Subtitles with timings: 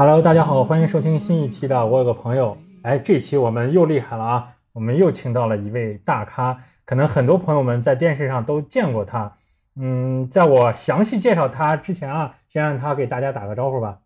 [0.00, 2.56] Hello，大家好，欢迎收听新一期的《我有个朋友》。
[2.84, 4.56] 哎，这期我们又厉害了啊！
[4.72, 9.30] 我们又请到了一位大咖，可能很多朋友们在电视上都见过他。
[9.76, 13.98] 嗯，在我详细介绍他之前啊，先让他给大家打个招呼吧。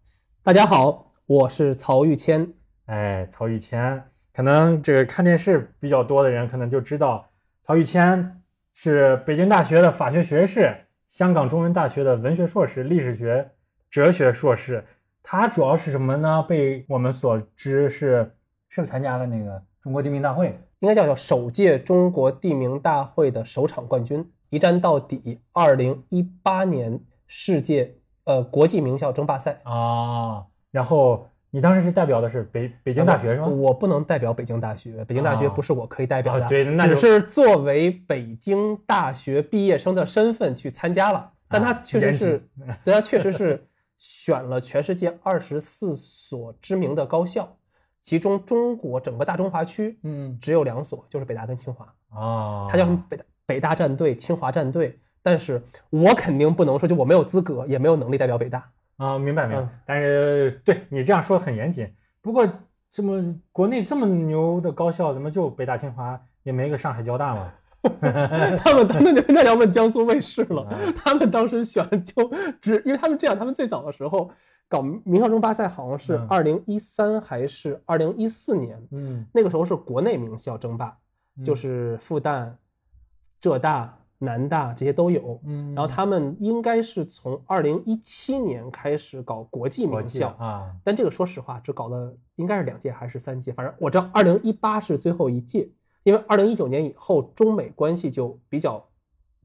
[0.42, 2.52] 大家好，我是曹玉谦。
[2.86, 4.02] 哎，曹玉谦，
[4.34, 7.24] 可能这个看电视比较多的人可能就知道，
[7.62, 10.74] 曹玉谦是北京大学的法学学士，
[11.06, 13.52] 香港中文大学的文学硕士，历史学、
[13.88, 14.84] 哲学硕士。
[15.26, 16.44] 他主要是什么呢？
[16.46, 18.30] 被我们所知是
[18.68, 20.60] 是不是参加了那个中国地名大会？
[20.80, 25.40] 应该叫做首届中国地名大会的首场冠军，一战到底。
[25.54, 33.46] 二零一八年世界呃国际名校争霸赛啊，然后你当时是代表的是北北京大学是吗？
[33.46, 41.32] 我不能代表北京大学，北京大学不是我可以代表的，对，那只是作为北京大学毕业生的身份去参加了。
[41.48, 42.48] 但他确实是，
[42.84, 43.66] 对他确实是。
[44.06, 47.56] 选了全世界二十四所知名的高校，
[48.02, 52.68] 其中中国整个大中华区，嗯，只有两所，就是北大跟清华啊。
[52.68, 59.18] 他叫什么北大北大战队、清华战队，但是我肯定不能说，就我没有资格，也没有能力代表北大啊。
[59.18, 59.66] 明白明白。
[59.86, 61.90] 但是对你这样说很严谨。
[62.20, 62.46] 不过
[62.90, 67.50] 这么国内这么牛的高校，怎么就北大清华也没个上海交大吗？
[68.58, 70.66] 他们那就那要问江苏卫视了。
[70.96, 74.30] 他们当时选就只，因为他们这样，他们最早的时候
[74.68, 78.80] 搞名校争霸赛，好像是二零一三还是二零一四年。
[78.92, 80.96] 嗯，那个时候是国内名校争霸，
[81.44, 82.50] 就是复旦、
[83.40, 85.40] 浙大、南大这些都有。
[85.44, 90.70] 嗯，然后他们应该是从二零一七年开始搞国际名校啊。
[90.82, 95.68] 但这个说实话，只搞了应该是两届还是三届，反正我知道二零一八是最后一届。
[96.04, 98.88] 因为二零一九年以后，中美关系就比较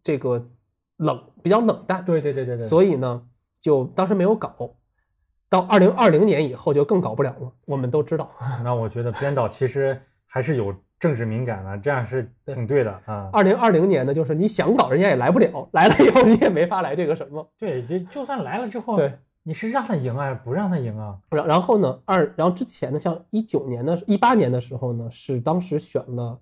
[0.04, 0.50] 这个
[0.98, 2.06] 冷，比较冷淡。
[2.06, 2.68] 对对对对对。
[2.68, 3.26] 所以呢，
[3.60, 4.76] 就当时没有搞，
[5.50, 7.52] 到二零二零年以后就更搞不了了。
[7.66, 8.30] 我们都知道。
[8.64, 13.30] 那我觉得编导其实还是有政治敏感的，这样是 挺对的啊。
[13.32, 17.50] 二零二零年呢，就是你想搞，人家也来不了，来了以后你也没法来这个什么。
[17.58, 19.18] 对，就就算来了之后，对。
[19.44, 21.18] 你是让他赢啊，不让他赢啊？
[21.30, 26.40] 然然后呢，二然后之前呢，像一九年的、一八年的时候呢，是当时选了。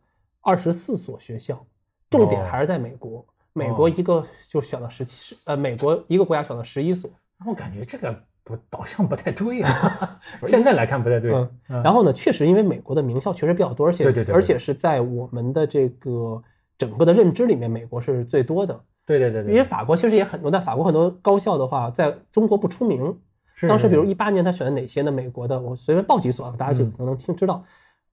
[0.47, 1.61] 二十四所学校，
[2.09, 3.25] 重点还是在美国。
[3.51, 7.11] 美国一个就选了十七，呃，美国一个国家选了十一所。
[7.45, 10.21] 我感觉这个不导向不太对啊。
[10.47, 11.31] 现在来看不太对。
[11.67, 16.41] 然后呢，确实因为美国的名校确实比较多，而且对对对，而且是在我们的这个
[16.77, 18.79] 整个的认知里面，美国是最多的。
[19.05, 19.51] 对对对对。
[19.51, 23.19] 因为法国其实也很多，但法国很多高校的话，在中国不出名。
[23.67, 25.11] 当时比如一八年他选的哪些呢？
[25.11, 27.65] 美国的，我随便报几所啊，大家就可能能听知道。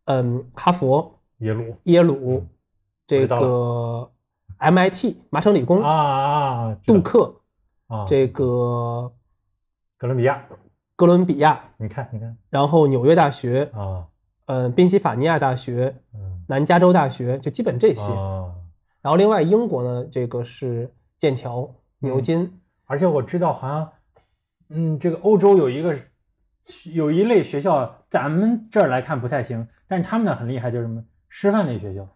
[0.06, 1.20] 嗯，哈佛。
[1.44, 2.46] 耶鲁，耶鲁，
[3.06, 4.10] 这个
[4.58, 7.34] MIT 麻省理工啊啊，杜克
[7.86, 9.12] 啊，这个
[9.98, 10.42] 哥伦比亚，
[10.96, 14.06] 哥伦比亚，你看你看，然后纽约大学啊，
[14.46, 18.10] 嗯，宾夕法尼亚大学，嗯，南加州大学，就基本这些。
[19.02, 23.92] 然后另外英国呢，这个是剑桥、牛津，而且我知道好像，
[24.70, 25.94] 嗯，这个欧洲有一个。
[26.94, 31.04] 有一类学校，咱们这儿来看不太行，但是他们那很厉害，就是什么
[31.36, 32.08] 师范类学校。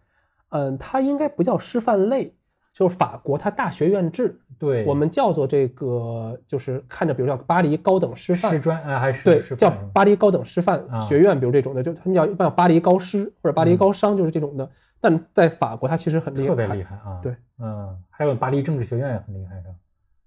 [0.51, 2.33] 嗯，它应该不叫师范类，
[2.71, 14.67] 就是法国它大学院制，对我们叫做这个，就是看着比如叫巴黎高等师范师专啊，还是对叫巴黎高等师范学院，比如这种的，就他们叫一般叫巴黎高师或者巴黎高商，就是这种的。
[15.01, 17.19] 但在法国，它其实很厉害，特别厉害啊。
[17.21, 19.75] 对，嗯，还有巴黎政治学院也很厉害，是吧？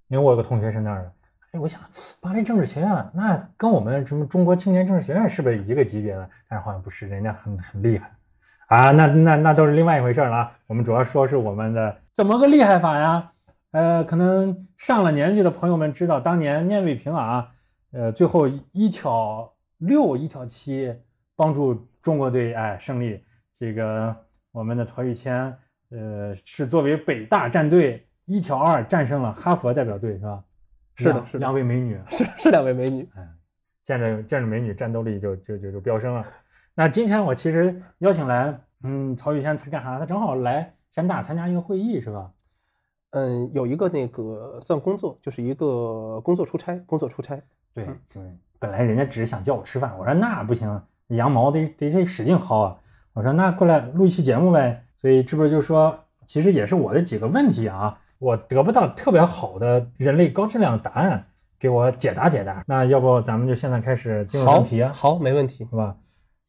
[0.09, 1.13] 因为我有个同学是那儿的。
[1.53, 1.81] 哎，我想
[2.21, 6.31] 巴黎政治学院那跟我们什么中国青年政治学院是不是一个级别的？
[6.49, 8.11] 但是好像不是，人家很很厉害
[8.73, 8.91] 啊。
[8.91, 10.59] 那那那都是另外一回事了啊。
[10.67, 13.33] 我们主要说是我们的怎么个厉害法呀？
[13.73, 17.49] 呃，可能上了年纪的朋友们知道，当年聂卫平啊，
[17.93, 20.95] 呃，最后一挑六一挑七
[21.35, 23.23] 帮助中国队哎胜利。
[23.55, 24.15] 这个
[24.51, 25.57] 我们的陶玉谦，
[25.91, 30.45] 呃，是作为北大战队一挑二战胜了哈佛代表队，是吧？
[30.95, 33.29] 是的，是两位美女，是是两位美女，嗯，
[33.83, 36.27] 见着见着美女，战斗力就就就就飙升了。
[36.75, 39.99] 那今天我其实邀请来，嗯，曹宇轩是干啥？
[39.99, 42.31] 他正好来山大参加一个会议，是吧？
[43.11, 47.41] 嗯，有一个那个算工作，就是一个工作出差，工作出差。
[47.75, 52.79] 对，就是本来人家只是想叫我吃饭，我说那不行，羊毛得得得使劲薅啊。
[53.13, 54.85] 我说那过来录一期节目呗。
[54.97, 55.99] 所以这不就说，
[56.29, 57.99] 其实也是我的几个问题啊。
[58.21, 61.27] 我得不到特别好的人类高质量答案，
[61.59, 62.63] 给我解答解答。
[62.69, 64.93] 那要不咱们就现在开始进入问题啊？
[64.95, 65.97] 好，没问题，是吧？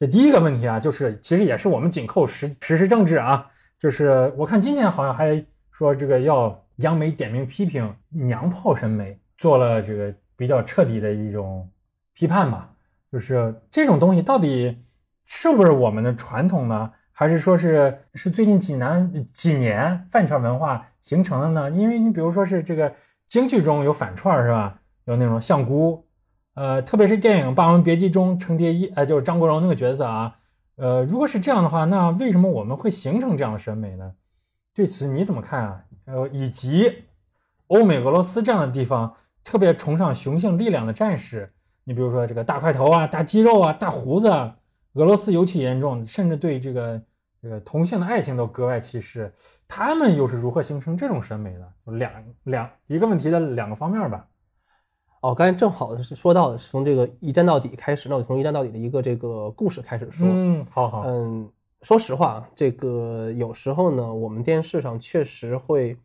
[0.08, 11.70] 第一个问题啊，就是其实也是我们紧扣时时事政治啊，就是我看今天好像还说这个要央媒点名批评娘炮审美，做了这个比较彻底的一种
[12.14, 12.70] 批判吧。
[13.12, 14.84] 就是这种东西到底
[15.26, 16.92] 是不是我们的传统呢？
[17.12, 21.70] 还是说是是最近几年几年饭圈文化形成的呢？
[21.70, 22.92] 因为你比如说是这个
[23.28, 24.80] 京剧中有反串是吧？
[25.06, 26.04] 有那种相姑，
[26.56, 30.36] 呃，特别是电影《霸王别姬》中程蝶衣，呃，就是张国荣那个角色啊。
[30.76, 34.14] 呃，如果是这样的话，那为什么我们会形成这样的审美呢？
[34.74, 35.84] 对此你怎么看啊？
[36.06, 37.04] 呃，以及
[37.68, 41.52] 欧美、俄罗斯这样的地方特别崇尚雄性力量的战士，
[41.84, 44.56] 你比如说这个大块头啊、大肌肉啊、大胡子，啊
[44.94, 47.02] 俄罗斯尤其严重，甚至对这个
[47.42, 49.34] 这个同性的爱情都格外歧视。
[49.68, 51.94] 他们又是如何形成这种审美的？
[51.94, 52.12] 两
[52.44, 54.28] 两一个问题的两个方面吧。
[55.24, 60.28] 哦，刚才正好是说到的是，从这个一战到底开始，那我从一战到底的一个这个故事开始说。
[60.30, 61.04] 嗯，好好。
[61.08, 61.50] 嗯，
[61.82, 65.98] 说实话，这个有时候呢，我们电视上确实会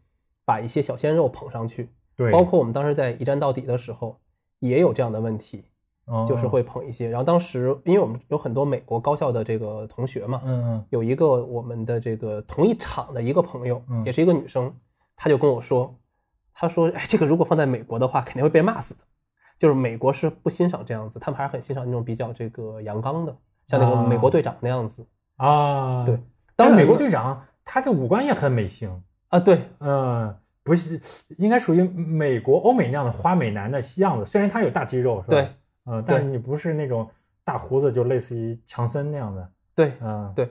[0.44, 4.16] 把一些小鲜肉捧上去，对，包括我们当时在一战到底的时候
[4.60, 5.64] 也有这样的问题，
[6.24, 7.08] 就是会捧一些。
[7.08, 14.72] 然后当时因为我们有很多美国高校的这个同学嘛，嗯嗯，有一个我们的这个同一场的一个朋友，也是一个女生，
[15.16, 15.92] 她就跟我说，
[16.54, 19.00] 她说，哎，这个如果放在美国的话，肯定会被骂死的。
[19.58, 25.04] 就是美国是不欣赏这样子，他们还是很欣赏那种比较这个阳刚的，像那个美国队长那样子
[25.36, 26.04] 啊。
[26.06, 26.16] 对，
[26.54, 29.40] 当然美国队长他这五官也很美型啊。
[29.40, 30.32] 对，嗯，
[30.62, 31.00] 不是，
[31.38, 34.24] 应该属于美国欧美那样的花美男的样子。
[34.24, 35.26] 虽然他有大肌肉，是吧？
[35.30, 35.48] 对，
[35.86, 37.10] 嗯，但是你不是那种
[37.42, 39.50] 大胡子，就类似于强森那样的。
[39.74, 40.48] 对，嗯，对。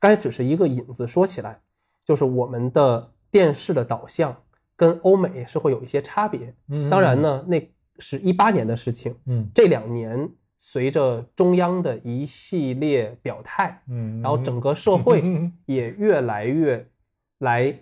[0.00, 1.60] 刚才只是一个引子，说起来，
[2.02, 4.34] 就是我们的电视的导向
[4.74, 6.54] 跟欧美是会有一些差别。
[6.68, 7.70] 嗯，当然呢，那。
[7.98, 16.88] 是一八年的事情，嗯，这两年随着中央的一系列表态，嗯，然后整个社会也越来越
[17.38, 17.76] 来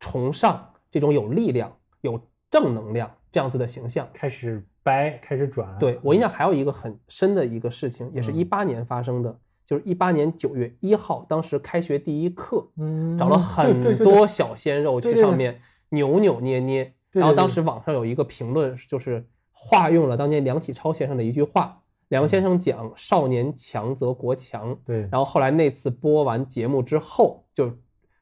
[0.00, 2.20] 崇尚这种有力量、有
[2.50, 5.78] 正能量这样子的形象，开始掰，开始转。
[5.78, 15.60] 对我印象还有一个很深的一个事情，也是一八年发生的，就是一八年九月一号，当时开学第一课，嗯，找了很多小鲜肉去上面
[15.90, 19.26] 扭扭捏捏，然后当时网上有一个评论就是。
[19.52, 24.76] 化用了当年梁启超先生的一句话，梁先生讲“少年强则国强”。
[24.84, 27.78] 对，然后后来那次播完节目之后，就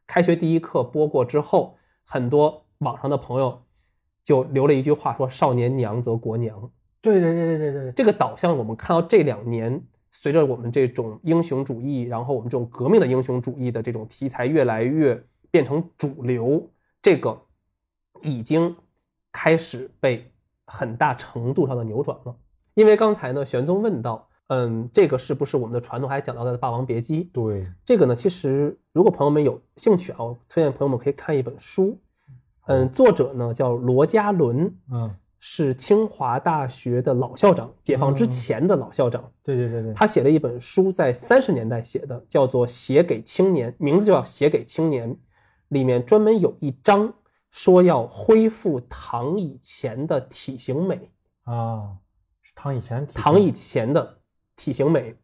[0.06, 3.62] 开学第一课播过之后，很多网上的朋友
[4.22, 6.70] 就留了一句话，说“少年娘则国娘”。
[7.00, 17.40] 对对对对对对，这个导向我们看到这两年，随着我们这种英雄主义，然后我们这种革命的英雄主义的这种题材越来越变成主流，这个
[18.22, 18.76] 已经
[19.32, 20.30] 开始被。
[20.72, 22.36] 很大程度上的扭转了，
[22.74, 26.08] 因为刚才呢，玄宗问到，嗯，这个是不是我们的传统？
[26.08, 27.24] 还讲到的《霸王别姬》。
[27.32, 31.98] 对，这个呢，其实如果朋友们有兴趣啊，我推荐朋友们可以看一本书，
[32.66, 39.28] 嗯，作者呢叫罗家伦，嗯，是清华大学的老校长，解放之前的老校长。
[39.42, 45.12] 对对对对，他写了一本书，在三十年代写的，叫做《写给青年》，名字就叫《写给青年》，
[45.68, 47.12] 里面专门有一章。
[47.50, 51.10] 说要恢复唐以前的体型美
[51.44, 51.96] 啊，
[52.54, 54.18] 唐以前唐以前的
[54.56, 55.16] 体型美，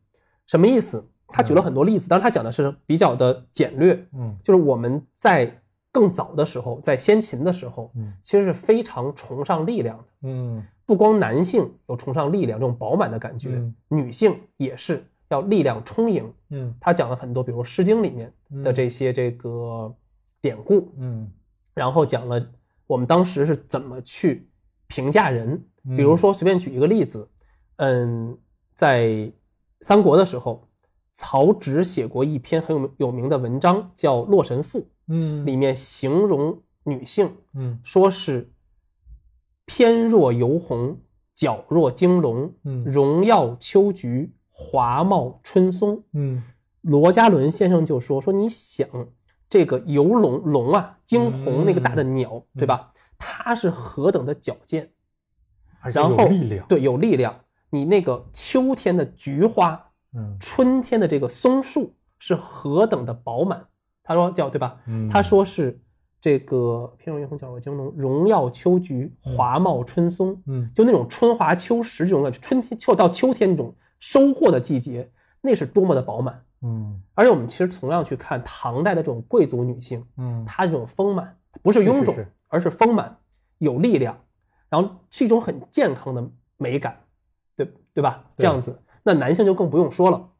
[0.47, 1.05] 什么意思？
[1.29, 4.07] 他举了很多例子，但是他讲的是比较的简略。
[4.13, 10.05] 嗯，就是我们在更早的时候，在先秦的时候，嗯，其实是非常崇尚力量的。
[10.23, 16.33] 嗯，不光男性有崇尚力量这种饱满的感觉，女性也是要力量充盈。
[16.51, 19.93] 嗯，他讲了很多，比如《诗经》里面的这些这个
[20.41, 20.93] 典故。
[20.97, 21.31] 嗯。
[21.77, 22.45] 然后讲了
[22.87, 24.49] 我们当时是怎么去
[24.87, 25.63] 评价人，
[25.97, 27.29] 比如说随便举一个例子，
[27.77, 28.39] 嗯，
[28.75, 29.31] 在
[29.83, 30.69] 三国的时候，
[31.13, 38.51] 曹植写过一篇很有有名的文章，叫《洛神赋》，嗯，里面形容女性，嗯，说是
[39.67, 40.99] 翩若游鸿，
[41.37, 46.43] 皎若惊龙，嗯，荣耀秋菊，华茂春松，嗯，
[46.81, 48.89] 罗家伦先生就说说你想。
[49.49, 52.93] 这个游龙龙啊，惊鸿那个大的鸟，对吧？
[53.19, 54.91] 它是何等的矫健，
[55.83, 57.41] 然后力量，对，有力量。
[57.71, 63.67] 你那个秋天的菊花，嗯，春天的这个松树是何等的饱满。
[64.03, 64.81] 他说叫对吧？
[65.11, 65.81] 他说是
[66.21, 70.41] 这个翩若游红，皎若惊龙，荣耀秋菊，华茂春松。
[70.47, 75.11] 嗯，就那种春华秋实这种感觉，春天秋到秋天那种收获的季节，
[75.41, 76.45] 那是多么的饱满。
[76.67, 82.15] 嗯，而且我们其实同样去看唐代的这种贵族女性，嗯，她这种丰满不是臃肿，
[82.49, 83.19] 而是丰满
[83.59, 84.19] 有力量，
[84.69, 87.01] 然后是一种很健康的美感，
[87.57, 88.25] 对对吧？
[88.37, 90.31] 这样子，那男性就更不用说了。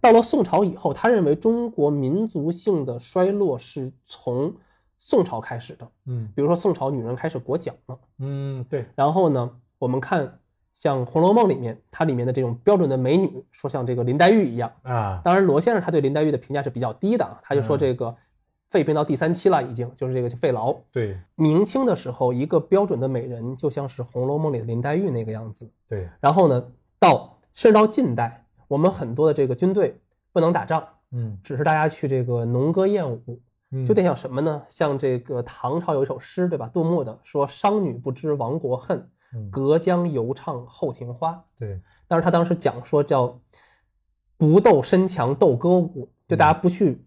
[0.00, 4.54] 到了宋朝以后，他认为中国民族性的衰落是从
[4.98, 8.86] 宋朝开始的，嗯，比如说宋朝女人开始裹脚了，嗯，对。
[8.94, 10.38] 然后呢，我们看
[10.76, 14.70] 像《红楼梦》里面，它里面的这种标准的美女，说像这个林黛玉一样。
[14.82, 18.14] 啊，当然，罗先生他对林黛玉的评价是比较低的啊，他就说这个
[18.68, 20.76] 肺病到第三期了，已经就是这个肺痨。
[20.92, 25.66] 对明清的时候，一个标准的美人就像是《红楼梦》里的林黛玉那个样子。
[25.88, 26.62] 对，然后呢，
[26.98, 29.98] 到甚至到近代，我们很多的这个军队
[30.30, 33.40] 不能打仗，嗯，只是大家去这个农歌艳舞，
[33.70, 34.62] 嗯就得像什么呢？
[34.68, 36.68] 像这个唐朝有一首诗，对吧？
[36.68, 39.08] 杜牧的说“商女不知亡国恨，嗯
[39.50, 41.44] 隔江犹唱后庭花”。
[41.58, 43.40] 对，但是他当时讲说叫
[44.38, 47.04] 不斗身强斗歌舞，就大家不去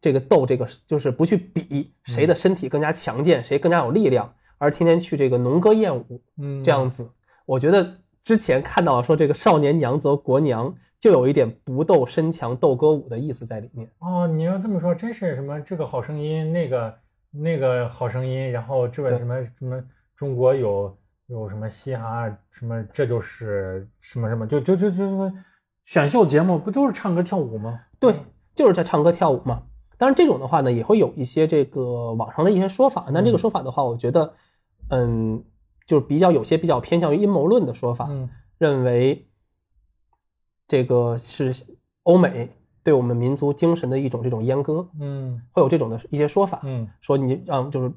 [0.00, 7.08] 这个斗这个，就是不去比谁的身体更加强健，谁更加有力量，而天天去这个农歌艳舞嗯，这样子。
[7.46, 13.88] 我觉得之前看到说这个少年娘则国娘，就有一点不斗身强斗歌舞的意思在里面。
[13.98, 16.98] 哦，你要这么说，真是什么这个好声音，那个
[17.30, 19.82] 那个好声音，然后这边什么什么
[20.16, 25.32] 中国有有什么嘻哈什么，这就是什么什么，就就就就
[25.84, 27.80] 选秀节目不都是唱歌跳舞吗？
[27.98, 28.14] 对，
[28.54, 29.62] 就是在唱歌跳舞嘛。
[29.98, 33.06] 当然，这种的话呢，也会有一些这个网上的一些说法。
[33.14, 34.34] 但这个说法的话，我觉得，
[34.88, 35.44] 嗯，
[35.86, 39.28] 就是比较有些比较偏向于阴谋论的说法，嗯认为
[40.66, 41.52] 这个是
[42.02, 42.50] 欧美
[42.82, 47.92] 对我们民族精神的一种这种阉割，嗯会有这种的一些说法，嗯说你让就是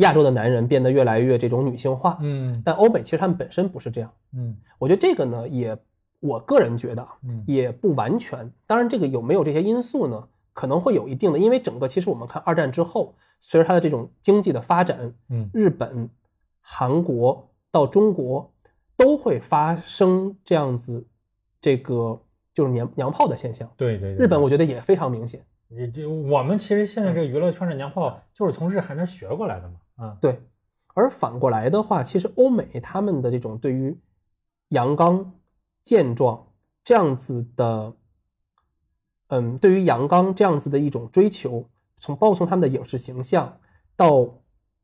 [0.00, 4.12] 亚洲的男人变得越来越这种女性化，嗯但欧美其实他们本身不是这样。
[4.34, 5.76] 嗯我觉得这个呢，也
[6.20, 8.50] 我个人觉得啊，嗯也不完全。
[8.66, 10.28] 当然，这个有没有这些因素呢？
[10.52, 16.10] 可能会有一定的，因为整个其实我们看二战之后，随着它的这种经济的发展，嗯日本、
[16.60, 18.52] 韩国到中国
[18.96, 21.06] 都会发生这样子
[21.60, 22.20] 这个
[22.52, 23.70] 就是娘娘炮的现象。
[23.76, 25.40] 对对对，日本我觉得也非常明显。
[25.68, 30.40] 你这我们其实现在这个娱乐圈的娘炮就是从日韩那儿学过来的嘛，啊，对，
[30.94, 33.96] 而反过来的话，其实欧美他们的这种对于
[34.68, 35.32] 阳刚、
[35.84, 36.46] 健壮
[36.82, 37.92] 这样子的，
[39.28, 41.66] 嗯，对于阳刚这样子的一种追求，
[41.96, 43.58] 从包括从他们的影视形象
[43.94, 44.38] 到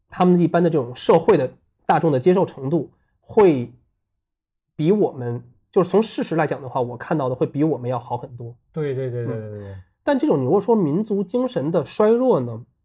[0.09, 1.51] 他们一般的这种社会的
[1.87, 3.73] 大众的接受程度，会
[4.77, 5.43] 比我们
[5.73, 8.55] 就是从事实来讲的话，我看到的会比我们要好很多。
[8.73, 12.76] 对对对对对对对，但这种你如果说民族精神的衰弱呢，一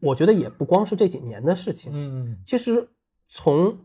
[0.00, 1.92] 我觉得也不光是这几年的事情。
[1.94, 2.88] 嗯其实
[3.26, 3.78] 从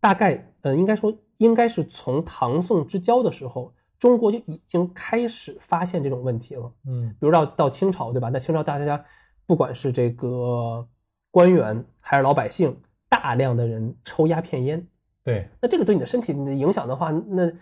[0.00, 6.72] 大概呃，应该说应该是从唐宋之交的时候，中国就已经开始发现这种问题了。
[6.86, 8.28] 嗯比如到到清朝，对吧？
[8.28, 9.04] 那清朝大家
[9.46, 10.86] 不管是这个
[11.30, 14.86] 官员还是老百姓，大量的人抽鸦片烟，
[15.24, 17.52] 对，那这个对你的身体的影响的话，那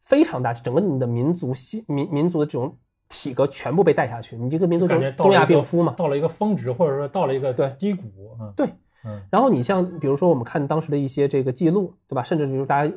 [0.00, 2.78] 非常大，整个你的民族系民民族的这种
[3.14, 5.94] 体格全部被带下去，你这个民族就东亚病夫嘛。
[5.96, 8.52] 到了一个峰值，或者说到了一个对低谷，嗯。
[8.56, 8.66] 对，
[9.04, 9.22] 嗯。
[9.30, 12.24] 然后你像比如说我们看当时的一些这个记录，对吧？
[12.24, 12.92] 甚至比如大家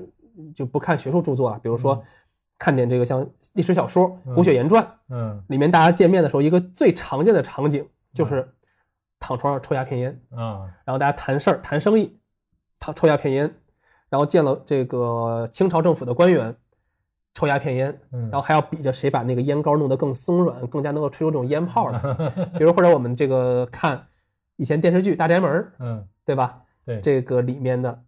[0.56, 2.02] 就不看学术著作了，比如说嗯。
[2.60, 4.34] 看点这个像历史小说《嗯。
[4.34, 5.44] 胡雪岩传》嗯。
[5.50, 8.52] 里面，大家见面的时候，一个最常见的场景就是
[9.20, 10.66] 躺床上抽鸦片烟，啊。
[10.84, 12.18] 然后大家谈事儿、谈生意，
[12.80, 13.54] 他抽鸦片烟，
[14.10, 16.56] 然后见了这个清朝政府的官员，
[17.38, 22.00] 抽鸦片烟，嗯，然后还要比着谁把那个烟膏弄得更松软，更加能够吹出这种烟泡来。
[22.58, 24.08] 比如或者我们这个看
[24.56, 26.04] 以前电视剧《大宅门》，嗯。
[26.26, 26.64] 对吧？
[26.84, 27.00] 对。
[27.00, 28.04] 这个里面的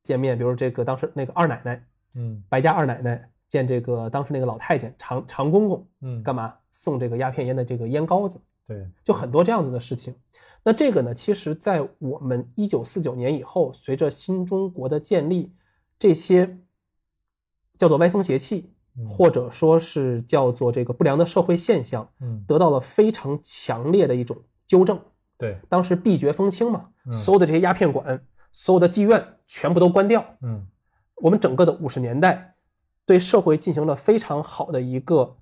[0.00, 2.40] 见面，比如这个当时那个二奶奶，嗯。
[2.48, 6.22] 白家二奶奶见这个当时那个老太监常常公公，嗯。
[6.22, 6.54] 干嘛？
[6.70, 8.86] 送这个鸦片烟的这个烟膏子，对。
[9.02, 10.14] 就很多这样子的事情。
[10.62, 15.52] 那这个呢，其实在我们一九四九年以后，随着新中国的建立，
[15.98, 16.58] 这些
[17.78, 25.00] 叫做歪风邪气，嗯或者说是叫做这个不良的社会现象，嗯得到了非常强烈的一种纠正。
[25.38, 28.20] 对当时闭绝风清嘛，嗯所有的这些鸦片馆、
[28.52, 30.24] 所有的妓院全部都关掉。
[30.42, 30.66] 嗯
[31.16, 32.54] 我们整个的五十年代
[33.06, 35.36] 对社会进行了非常好的一个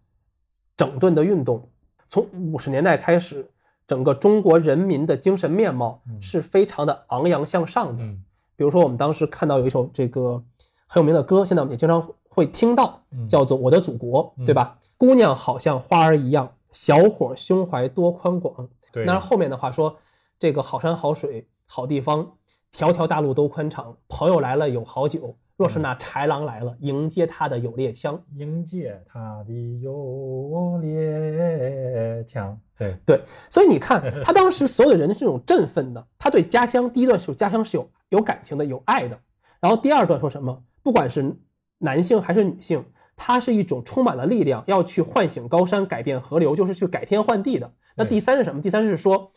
[0.77, 1.69] 整顿的运动。
[2.09, 3.51] 从五十年代开始，
[3.87, 8.03] 整个中国人民的精神面貌嗯是非常的昂扬向上的。
[8.03, 8.23] 嗯
[8.59, 10.43] 比如说，我们当时看到有一首这个
[10.87, 14.79] 很有名的歌，现在我们也经常会听到，嗯叫做《我的祖国》，嗯对吧？
[14.99, 18.69] 姑娘好像花儿一样，小伙胸怀多宽广。
[18.93, 19.97] 对，那后面的话说，
[20.39, 22.35] 这个好山好水好地方，
[22.73, 23.97] 条条大路都宽敞。
[24.07, 28.23] 朋友来了有好酒，若是那豺狼来了，迎接他的有猎枪。
[28.35, 39.19] 迎接他的有猎枪，对对，所以你看， 他当时所有的人是这种振奋的，他对家乡第一段是有家乡是有有感情的、有爱的。
[39.59, 40.63] 然后第二段说什么？
[40.83, 41.35] 不管是
[41.79, 42.85] 男性还是女性，
[43.17, 47.73] 他是一种充满了力量，要去唤醒高山、改变河流，就是去改天换地的。
[47.97, 48.61] 那第三是什么？
[48.61, 49.31] 第三是说，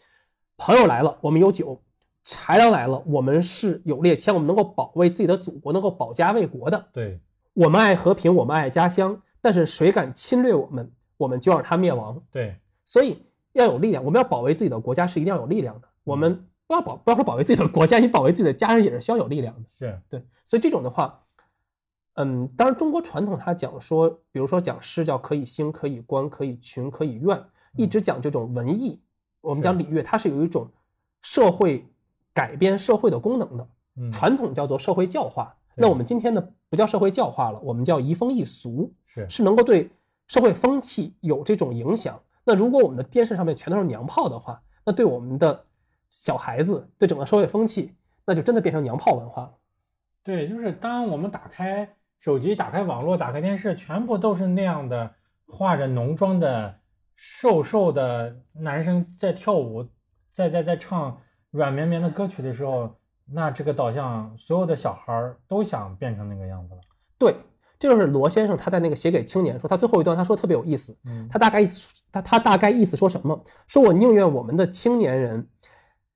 [0.58, 1.82] 朋友来了，我们有酒，
[2.26, 6.88] 豺狼来了，我们是有猎枪，我们能够保卫自己的祖国，能够保家卫国的。
[6.92, 7.20] 对，
[7.54, 12.20] 我们爱和平，我们爱家乡，但是谁敢侵略我们，我们就让他灭亡。
[12.32, 15.88] 对，所以要有力量，我们要保卫自己的国家是一定要有力量的。
[16.04, 19.62] 我们不要保，不要说保卫自己的国家，你保卫自己的家人也是需要有力量的。
[19.70, 21.24] 是，对，所以这种的话，
[22.22, 27.42] 嗯，当然中国传统它讲说，比如说讲诗叫可以兴，可以观，可以群，可以怨，
[27.78, 29.02] 一直讲这种文艺。
[29.40, 30.70] 我们讲礼乐，它是有一种
[31.22, 31.86] 社会
[32.34, 33.70] 改变社会的功能的。
[33.96, 39.90] 嗯，传统叫做社会教化，那我们今天呢不叫社会教化了，我们叫移风易俗，是是能够对
[40.28, 42.22] 社会风气有这种影响。
[42.44, 45.66] 那如果我们的电视上面全都是娘炮的话，那对我们的
[46.10, 47.94] 小孩子，对整个社会风气，
[48.26, 49.54] 那就真的变成娘炮文化了。
[50.22, 55.10] 对，就是当我们打开手机、打开网络、打开电视，全部都是那样的
[55.48, 56.76] 化着浓妆的
[57.16, 59.88] 瘦瘦的男生在跳舞，
[60.32, 61.18] 在在在唱
[61.52, 62.94] 软绵绵的歌曲的时候，
[63.26, 66.82] 那这个导向，所有的小孩儿都想变成那个样子了。
[67.18, 67.36] 对，
[67.78, 73.42] 这就是罗先生他在那个写给青年说，他最后一段他说特别有意思，嗯他大概意思他他大概意思说什么？
[73.68, 75.48] 说我宁愿我们的青年人，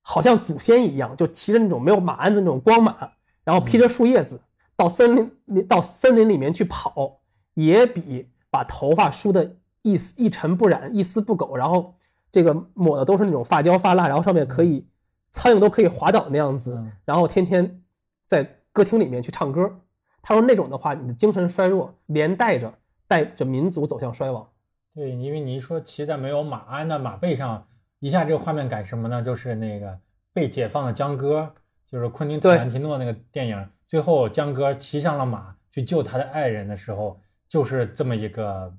[0.02, 3.10] 好像祖先一样，就骑着那种没有马鞍子那种光马，
[3.46, 4.42] 然后披着树叶子
[4.76, 7.22] 到森林里到森林里面去跑，
[7.54, 11.96] 也比把头发梳的一丝一尘不染、一丝不苟，然后
[12.32, 14.88] 这个抹的都是那种发胶发蜡，然后上面可以
[15.32, 17.82] 苍蝇都可以滑倒那样子嗯，然后天天
[18.26, 19.80] 在歌厅里面去唱歌。
[20.22, 22.74] 他说那种的话，你的精神衰弱，连带着
[23.08, 24.48] 带着民族走向衰亡。
[24.96, 27.68] 对，因为你一说骑在没有马鞍的马背上，
[28.00, 29.22] 一下这个画面感什么呢？
[29.22, 30.00] 就是那个
[30.32, 31.54] 被解放的江歌，
[31.86, 38.74] 就是昆汀·塔对兰提诺那个电影，最后江哥骑上了马去救他的爱人的时候，就是这么一个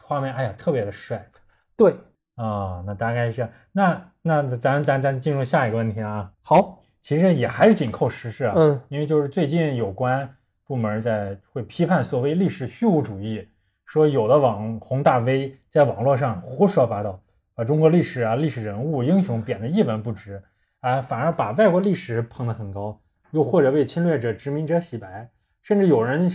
[0.00, 1.28] 画面，哎呀，特别的帅
[1.76, 1.96] 对，
[2.36, 3.48] 啊、那大概是。
[3.72, 10.32] 那那咱咱咱进入下一个问题啊，好，其实也还是紧扣时事啊，嗯，因为就是最近有关
[10.64, 13.48] 部门在会批判所谓历史虚无主义，
[13.84, 17.20] 说有的网红大 V 在网络上胡说八道，
[17.56, 20.40] 把中国历史啊、历史人物、英雄贬得一文不值，
[20.82, 23.00] 啊，反而把外国历史捧得很高，
[23.32, 26.30] 又或者为侵略者、殖民者洗白，甚至有人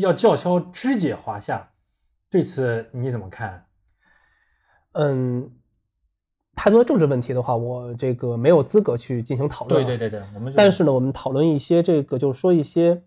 [0.00, 1.72] 要叫嚣肢解华夏，
[2.30, 3.66] 对此你怎么看？
[4.92, 5.50] 嗯，
[6.54, 10.10] 太多的政治问题的话，我这个没有资格去进行讨论、对对。
[10.10, 13.02] 对对，我们但是呢，我们讨论一些这个，就是说一些，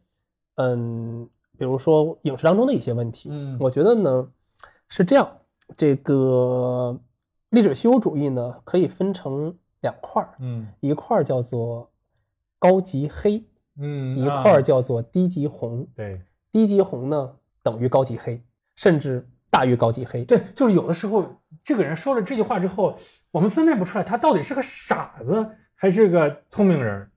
[0.55, 3.29] 嗯，比如说影视当中的一些问题。
[3.31, 4.27] 嗯我觉得呢
[4.89, 5.29] 是这样，
[5.77, 6.99] 这个
[7.49, 11.91] 历史虚无主义呢可以分成两块儿，嗯一块儿叫做
[12.65, 13.43] 高级黑，
[13.77, 15.87] 嗯一块儿啊叫做低级红。
[15.95, 18.41] 对低级红呢等于高级黑，
[18.75, 20.23] 甚至大于高级黑。
[20.25, 22.95] 对，就是有的时候这个人说了这句话之后，
[23.31, 27.09] 我们分辨不出来他到底是个傻子还是个聪明人。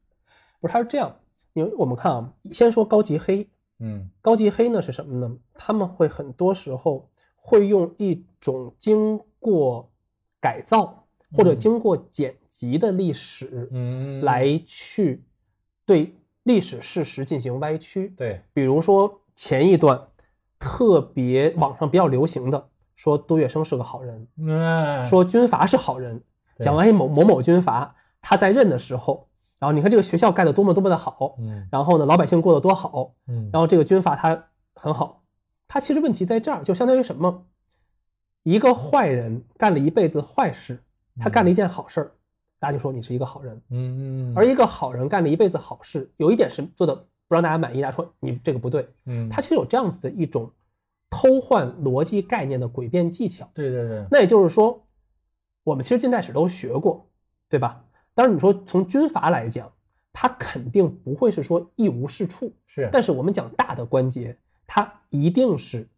[0.60, 1.16] 不是，他是这样，
[1.54, 5.36] 因为我们看啊，先说高级黑，嗯高级黑呢是什么呢？
[5.54, 9.90] 他们会很多时候会用一种经过
[10.40, 15.22] 改造或者嗯经过剪辑的历史嗯，来去
[15.88, 18.10] 对历史事实进行歪曲。
[18.10, 19.98] 对，比如说前一段
[20.58, 26.22] 特别网上比较流行的，说杜月笙是个好人，嗯，说军阀是好人，
[26.58, 35.22] 对讲完哎某某某军阀他在任的时候，然后你看这个学校盖的多么多么的好，嗯然后呢老百姓过得多好，嗯，然后这个军阀他很好，
[35.66, 37.46] 他其实问题在这儿，就相当于什么？
[38.42, 40.82] 一个坏人干了一辈子坏事，
[41.18, 42.12] 他干了一件好事儿，
[42.58, 46.94] 大家就说你是一个好人；嗯嗯，而一个好人干了一辈子好事，有一点是做的
[47.26, 48.88] 不让大家满意，大家说你这个不对。
[49.06, 50.50] 嗯，他其实有这样子的一种
[51.10, 53.48] 偷换逻辑概念的诡辩技巧。
[53.54, 54.84] 对对对，那也就是说，
[55.64, 57.06] 我们其实近代史都学过，
[57.48, 57.84] 对吧？
[58.14, 59.70] 当然，你说从军阀来讲，
[60.12, 65.88] 他肯定不会是说一无是处，是，但是我们讲大的关节，他一定是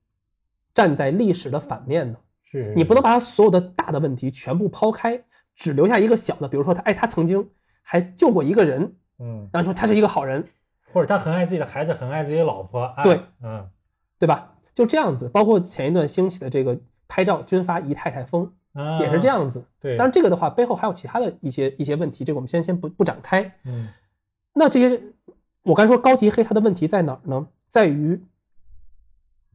[0.74, 2.20] 站在历史的反面的。
[2.42, 5.24] 是是你不能把他所有的大的问题全部抛开，
[5.60, 7.50] 只留下一个小的，比如说他，哎，他曾经
[7.82, 10.42] 还救过一个人，嗯，然后说他是一个好人，
[10.90, 13.68] 或者他很爱自己的孩子，很爱自己的老婆，啊对，嗯
[14.18, 14.54] 对吧？
[14.74, 19.62] 就这样子，包括前一段兴起的这个拍照军阀姨太太风，啊，也是这，样子。
[19.78, 23.54] 对，但是，这个的话背后还有其他的一些一些问题，这个我们先先不不展开。
[23.66, 23.88] 嗯
[24.54, 25.02] 那这些，
[25.62, 27.48] 我刚才说高级黑它的问题在哪儿呢？
[27.68, 28.24] 在于，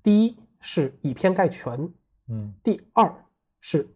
[0.03, 1.89] 第一是以偏概全，
[2.29, 3.25] 嗯第二
[3.59, 3.89] 是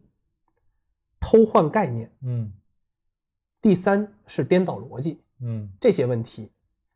[1.20, 2.52] 偷换概念，嗯。
[3.62, 5.20] 第三是颠倒逻辑。
[5.42, 5.70] 嗯。
[5.80, 6.50] 这些问题。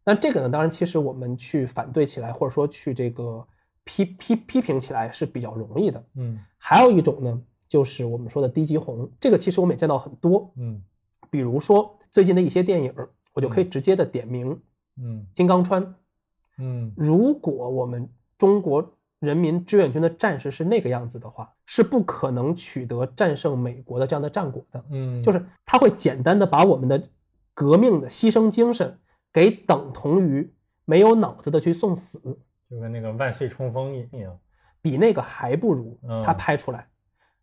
[0.05, 3.45] 那这个呢，当然其实我们去反对起来，或者说去这个
[3.83, 6.03] 批批批评起来是比较容易的。
[6.15, 6.39] 嗯。
[6.57, 10.81] 还有一种呢，就是我们说的低级红，这个其实我们也见到很多，嗯。
[11.29, 12.93] 比如说最近的一些电影，
[13.33, 14.61] 我就可以直接的点名
[14.97, 15.25] 嗯。
[15.33, 15.95] 金刚川。
[16.57, 16.93] 嗯。
[16.95, 24.83] 如果我们中国人民志愿军的战士是那个样子的话，是不可能取得战胜美国的这样的战果的。
[24.91, 27.01] 嗯，就是他会简单的把我们的
[27.53, 28.99] 革命的牺牲精神
[29.31, 30.53] 给等同于
[30.85, 32.19] 没有脑子的去送死，
[32.69, 34.37] 就跟那个万岁冲锋一样。
[34.81, 36.85] 比那个还不如嗯他拍出来。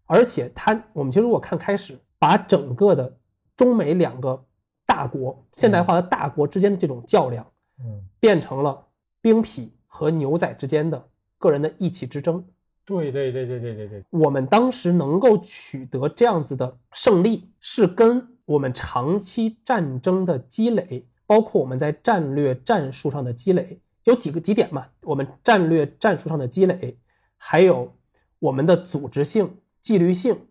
[0.05, 3.17] 而且他，我们其实如果看开始，把整个的
[3.57, 4.45] 中美两个
[4.85, 7.47] 大国现代化的大国之间的这种较量，
[7.79, 8.87] 嗯，变成了
[9.23, 11.09] 兵痞和牛仔之间的
[11.41, 12.45] 个人的意气之争。
[12.85, 24.89] 对对对对对对对，我们当时能够取得这样子的胜利，是跟我们长期战争的积累，包括我们在战略战术上的积累，有几个几点嘛？
[25.03, 26.99] 我们战略战术上的积累，
[27.37, 27.95] 还有
[28.41, 30.49] 我们的组织性、纪律性，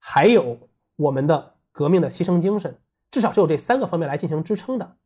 [0.00, 2.76] 还有我们的革命的牺牲精神，
[3.08, 4.96] 至少是有这三个方面来进行支撑的。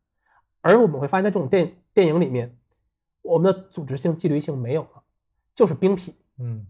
[0.61, 2.57] 而我们会发现，在这种电电影里面，
[3.27, 5.03] 我们的组织性、纪律性没有了，
[5.53, 6.11] 就是兵痞。
[6.39, 6.65] 嗯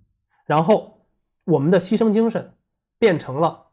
[0.46, 0.98] 然后
[1.44, 2.54] 我们的牺牲精神
[2.98, 3.68] 变成了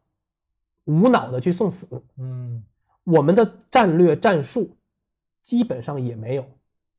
[0.84, 2.62] 无脑的去送死，嗯，
[3.04, 4.76] 我们的战略战术
[5.40, 6.44] 基本上也没有，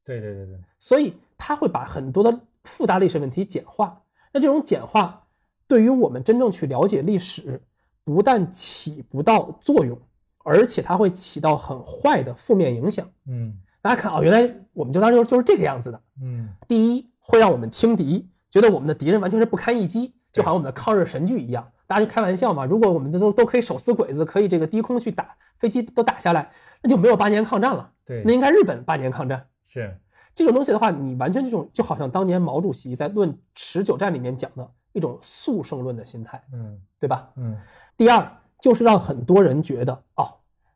[0.04, 4.02] 对对对对，所以他会把很多的复杂历史问题简化。
[4.32, 5.28] 那这种简化
[5.68, 7.62] 对于我们真正去了解历史，
[8.04, 10.00] 不但起不到作用，
[10.44, 13.10] 而且它会起到很坏的负面影响。
[13.26, 16.02] 嗯大家看啊、哦，原来我们就当时就是这个样子的。
[16.20, 21.72] 嗯第一，会让我们轻敌，觉得我们的敌人完全是不堪一击，就好像我们的抗日神剧一样。
[21.86, 26.50] 大家就开玩笑嘛，如果我们都都可以手撕鬼子，可以这个低空去打飞机都打下来，
[26.82, 29.46] 那就没有八年抗战了，对，那应该日本八年抗战。
[29.64, 29.96] 是
[30.34, 37.30] 这种东西的话，你完全这种就好像当年毛主席在《论持久战》里面讲的一种速胜论的心态，嗯对吧？
[37.36, 37.56] 嗯
[37.96, 40.34] 第二就是让很多人觉得，哦，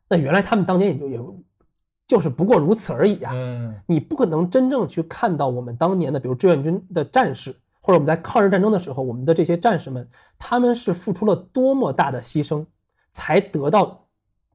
[0.08, 1.18] 那原来他们当年也就也
[2.10, 12.66] 就是不过如此而已呀、嗯你不可能真正去看到我们当年的，比如志愿军的战士，或者我们在抗日战争的时候，我们的这些战士们，他们是付出了多么大的牺牲，
[13.12, 14.06] 才得到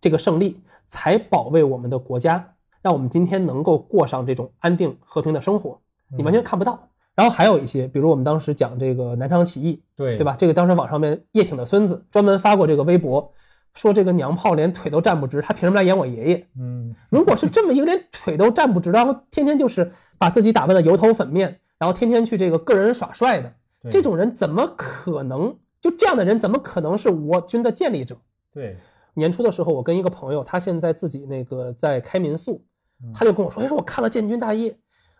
[0.01, 2.45] 这个胜利，才保卫我们的国家，
[2.81, 5.79] 让我们今天能够过上这种安定和平的生活，
[6.17, 6.89] 你完全看不到。
[7.15, 10.35] 然后还有一些，比如我们当时讲这个南昌起义，对对吧？？
[10.37, 13.31] 这个当时网上面叶挺的孙子专门发过这个微博，
[13.75, 16.47] 说这个娘炮连腿都站不直，他凭什么来演我爷爷？
[16.57, 23.53] 嗯如果是这么一个连腿都站不直，然后天天就是把自己打扮的油头粉面，然后天天去这个个人耍帅的，
[23.91, 25.55] 这种人怎么可能？
[25.81, 28.17] 就这样的人怎么可能是我军的建立者？
[28.51, 28.75] 对
[29.13, 32.63] 年初的时候，我跟一个朋友，他现在自己那个在开民宿
[33.03, 34.71] 嗯，他就跟我说：“哎，说我看了《建军大业》，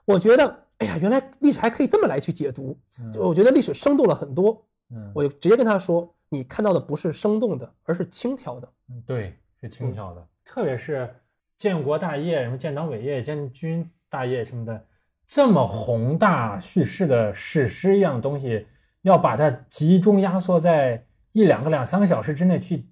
[0.06, 8.72] 我觉得，哎呀，原来历史还可以这么来去解读，嗯就我觉得历史生动了很多。”嗯我就直接跟他说：“你看到的不是生动的，而是轻佻的。
[8.90, 11.10] 嗯对是轻佻的，特别是
[11.58, 14.86] 建国大业、什么建党伟业、建军大业什么的，
[15.28, 18.68] 这么宏大叙事的史诗一样的东西，
[19.02, 22.88] 要把它集中压缩在一两个、两三个小时之内去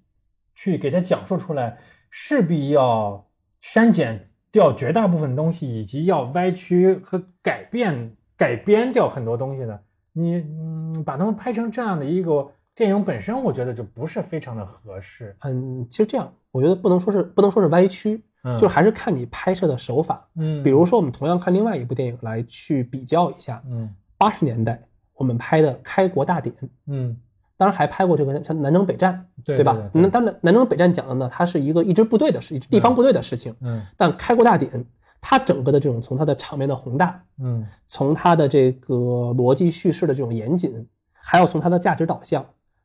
[0.54, 1.78] 去给它讲述出来，
[2.10, 9.84] 势必要删减掉绝大部分东西，以及要歪曲和改变、改编掉很多东西的。
[10.12, 15.36] 你嗯，把它们拍成这样的一个电影本身，我觉得就不是非常的合适。
[15.40, 20.28] 嗯，其实这样，我觉得不能说是不能说是歪曲，嗯，就还是看你拍摄的手法。
[20.36, 24.82] 嗯，比如说，我们同样看另外一部电影来去比较一下，嗯八十年代
[25.14, 26.52] 我们拍的《开国大典》，
[26.86, 27.16] 嗯，
[27.56, 29.78] 当然还拍过这个像南征北战，对吧？
[29.92, 33.54] 那当然，南征北战讲的呢，它是一个一支部队的事，地方部队的事情。
[33.60, 34.72] 嗯但《开国大典》
[35.20, 42.44] 它整个的这种从它的场面的宏大，嗯从它的这个逻辑叙事的这种严谨，还有从它的价值导向，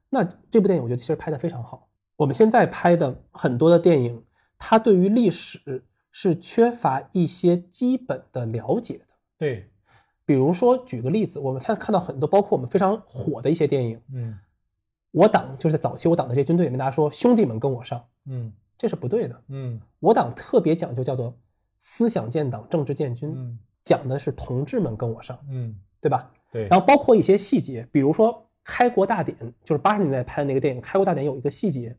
[0.10, 1.88] 那这部电影我觉得其实拍的非常好。
[2.18, 4.24] 我们现在拍的很多的电影，
[4.58, 9.06] 它对于历史是缺乏一些基本的了解的。
[9.38, 9.70] 对，
[10.26, 14.38] 比如说，举个例子，我们看看到很多，包括我们非常火的一些电影，嗯
[15.12, 19.44] 我党就是在早期我党的这些军队里面，大家说兄弟们跟我上，嗯这是不对的。
[19.48, 21.36] 嗯我党特别讲究叫做
[21.80, 26.32] 思想建党，政治建军，嗯讲的是同志们跟我上，嗯，对吧？
[26.52, 31.98] 对，然后包括一些细节，比如说《开国大典》，就是八十年代拍的那个电影《开国大典》有一个细节，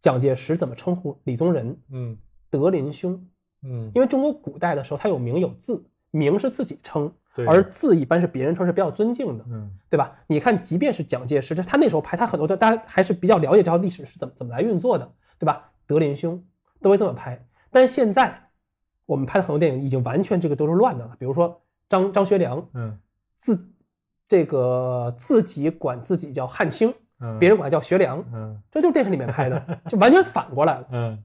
[0.00, 1.76] 蒋介石怎么称呼李宗仁？
[1.90, 2.16] 嗯
[2.50, 3.24] 德林兄，
[3.62, 7.12] 嗯，因为中国古代的时候，他有名有字，名是自己称，
[7.46, 10.18] 而字一般是别人称是比较尊敬的，嗯对吧？
[10.26, 15.70] 你看，即便是蒋介石，这他那时候拍，他很多的大家还是比较了解这套历史是怎么怎么来运作的，对吧？
[15.86, 16.44] 德林兄
[16.80, 18.48] 都会这么拍，但是现在
[19.06, 22.98] 我们拍的很多电影已经完全这个都是乱的了，比如说张张学良嗯
[23.36, 23.69] 自
[24.30, 28.62] 这个自己管自己叫汉卿，嗯，别人管他叫学良，嗯。
[28.70, 31.18] 这就是电视里面拍的， 就完全反过来了，嗯，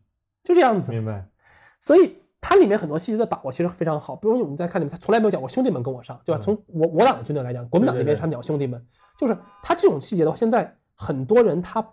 [0.43, 0.91] 就这样子。
[0.91, 1.23] 明白，
[1.79, 4.15] 所以它里面很多细节的把握其实非常好。
[4.15, 6.41] 比如我们再看里面，他从来没有讲过兄弟们跟我上，对吧？
[6.41, 6.41] 嗯。
[6.41, 8.83] 从我我党的军队来讲，国民党那边他们讲兄弟们，
[9.19, 11.87] 就是他这种细节的话，现在很多人他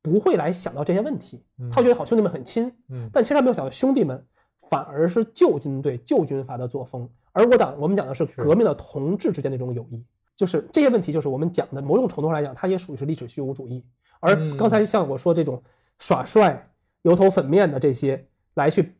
[0.00, 3.10] 不会来想到这些问题，他觉得好兄弟们很亲，嗯。
[3.12, 4.24] 但其实他没有想到兄弟们
[4.70, 8.44] 反而是旧军队、旧军阀的作风，而我党我们讲的是是。
[8.44, 10.04] 革命的同志之间的这种友谊，
[10.42, 13.80] 就是这些问题，就是我们讲的某种程度上来讲，它也属于是历史虚无主义。
[14.18, 15.62] 而嗯刚才像我说这种
[16.00, 16.68] 耍帅、
[17.02, 18.92] 油头粉面的这些来去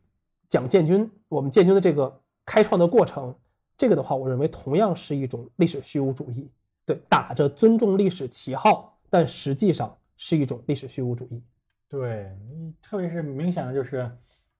[0.47, 3.35] 讲建军，我们建军的这个开创的过程，
[3.77, 6.49] 这个的话，我认为同样是一种历史虚无主义。
[6.85, 11.43] 对，打着尊重历史旗号，但实际上是一种历史虚无主义。
[11.89, 14.09] 对，你特别是明显的就是，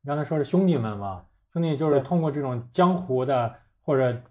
[0.01, 4.21] 你刚才说是兄弟们嘛，兄弟就是通过这种江湖的或者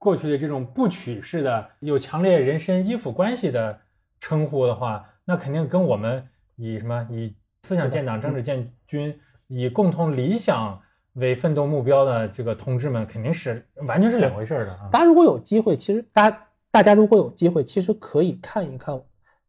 [0.00, 3.78] 过去的这种不取式的有强烈人身依附关系的
[4.18, 10.80] 称呼的话，那肯定跟我们以什么以思想建党、政治建军、以共同理想
[11.12, 14.88] 为奋斗目标的这个同志们，肯定是完全是两回事儿的啊。
[14.90, 18.98] 大家如果有机会，其实大家大家如果有机会，其实可以看一看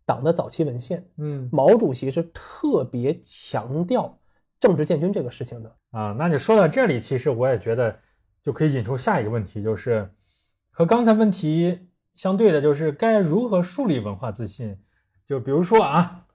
[0.06, 1.02] 党的早期文献。
[1.18, 4.20] 嗯毛主席是特别强调
[4.60, 5.76] 政治建军这个事情的。
[5.92, 7.98] 啊，那你说到这里，其实我也觉得
[8.42, 10.10] 就可以引出下一个问题，就是
[10.82, 14.80] 和刚才问题相对的，就是该如何树立文化自信。
[15.24, 16.26] 就比如说啊，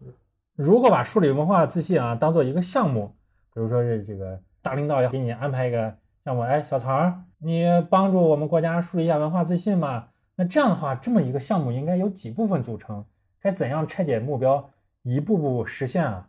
[0.54, 3.16] 如果把树立文化自信啊当做一个项目，
[3.52, 5.92] 比如说是这个大领导要给你安排一个
[6.24, 10.10] 项目，哎，小曹儿，你帮助我们国家树立一下文化自信嘛？
[10.36, 13.04] 那这样的话，这么一个项目应该由几部分组成？
[13.40, 14.70] 该怎样拆解目标，
[15.02, 16.28] 一步步实现啊？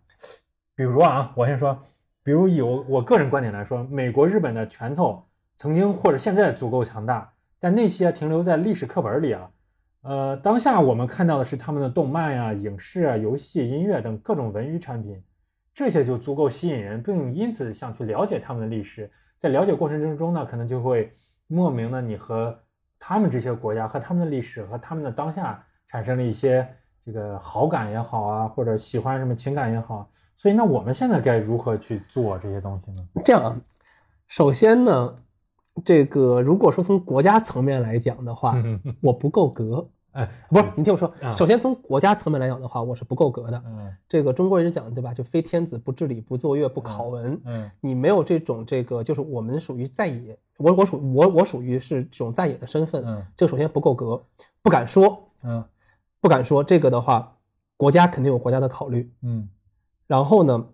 [0.73, 1.79] 比如啊，我先说，
[2.23, 5.23] 比如以我我个人观点来说，美国、日本的拳头
[5.55, 9.49] 曾经或者现在足够强大，但那些停留在历史课本里啊。
[10.03, 15.21] 呃，当下我们看到的是他们的动漫呀、影视啊、游戏、音乐等各种文娱产品，
[15.73, 19.09] 这些就足够吸引人，并因此想去了解他们的历史。
[19.37, 21.11] 在了解过程之中呢，可能就会
[21.47, 22.57] 莫名的你和
[22.97, 26.67] 他们这些国家和他们的历史和他们的当下产生了一些
[27.03, 30.09] 这个好感也好啊，或者喜欢什么情感也好。
[30.35, 33.07] 所以那我们现在该如何去做这些东西呢？
[33.25, 33.57] 这样啊，
[34.27, 35.15] 首先呢，
[35.83, 38.55] 这个如果说从国家层面来讲的话，
[39.01, 39.87] 我不够格。
[40.13, 43.63] 哎，不是，你听我说啊，首先从国家层面来讲的话，我是不够格的。
[43.67, 45.13] 嗯这个中国人讲对吧？
[45.13, 47.39] 就非天子不治理，不作乐，不考文。
[47.45, 54.19] 嗯你没有这种这个，就是我们属于在野，我我属我我属于是这种在野的身份，嗯这个首先不够格，
[54.63, 55.63] 不敢说，嗯
[56.19, 57.37] 不敢说这个的话，
[57.75, 59.11] 国家肯定有国家的考虑。
[59.21, 59.47] 嗯
[60.07, 60.67] 然后呢，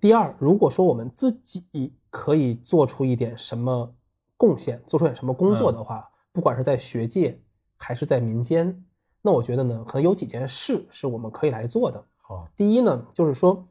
[0.00, 3.94] 第二，如果说我们自己可以做出一点什么
[4.38, 7.38] 贡献，做出点什么工作的话，不管是在学界
[7.76, 8.84] 还是在民间，
[9.20, 12.02] 那我觉得呢，可能有几件事是我们可以来做的。
[12.16, 13.68] 好，第一呢，就是说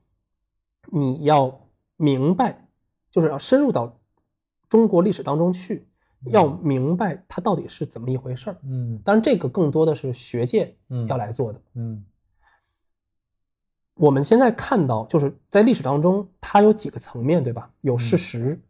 [0.91, 1.59] 你要
[1.95, 2.67] 明白，
[3.09, 3.97] 就是要深入到
[4.69, 5.87] 中国历史当中去，
[6.25, 8.57] 要明白它到底是怎么一回事儿。
[8.63, 11.61] 嗯当然，这个更多的是学界嗯要来做的。
[11.75, 12.05] 嗯
[13.95, 17.71] 我们现在看到，就是在历史当中，它有几个层面，对吧？
[17.81, 18.61] 有事嗯实，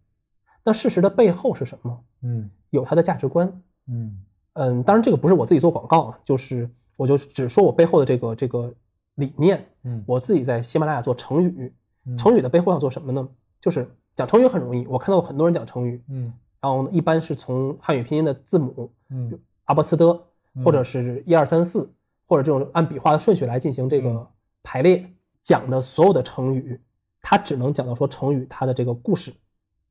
[0.67, 2.03] 那事实的背后是什么？
[2.23, 3.61] 嗯有它的价值观。
[3.87, 4.19] 嗯
[4.51, 8.73] 嗯，当然这个不是我自己做广告啊，就是我就只说我背后的这个这个
[9.15, 9.65] 理念。
[9.83, 11.73] 嗯，我自己在喜马拉雅做成语，
[12.05, 13.25] 嗯成语的背后要做什么呢？
[13.61, 20.21] 就是讲成语很容易，我看到很多人讲成语，嗯然后呢，一般是从汉语拼音的字母嗯阿波茨德，
[20.53, 21.89] 嗯或者是一二三四，
[22.25, 24.27] 或者这种按笔画的顺序来进行这嗯个
[24.63, 25.09] 排列。
[25.43, 26.77] 讲的所有的成语，
[27.21, 29.31] 它只能讲到说成语它的这个故事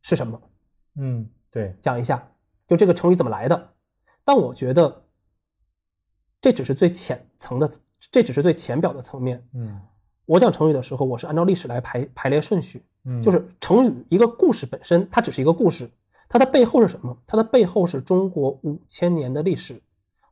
[0.03, 0.39] 是什么，
[0.97, 2.27] 嗯，对，讲一下，
[2.67, 3.73] 就这个成语怎么来的。
[4.25, 5.05] 但我觉得
[6.41, 7.71] 这只是最浅层的，
[8.11, 9.47] 这只是最浅表的层面。
[9.55, 9.81] 嗯
[10.27, 15.89] 我讲成语的时候，我是按照历史来排排列顺序，嗯，就是成语一个故事本身，它只是一个故事，
[16.29, 17.17] 它的背后是什么？
[17.29, 19.81] 它的背后是中国五千年的历史，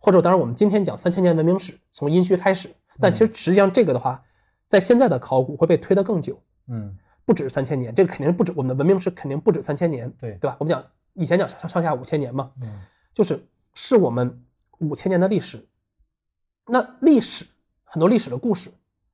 [0.00, 4.20] 或者当然我们今天讲三千年文明史，从殷墟开始，但其实实际上这个的话，
[4.66, 10.56] 在现在的考古会被推得更久，嗯不止三千年，这个肯定不止我们的文明史肯定不止三千年，对对吧？
[10.60, 10.84] 我们讲
[11.14, 12.82] 以前讲上上下五千年嘛，嗯
[13.12, 14.44] 就是是我们
[14.78, 15.66] 五千年的历史。
[16.66, 17.46] 那历史
[17.84, 18.70] 很多历史的故事，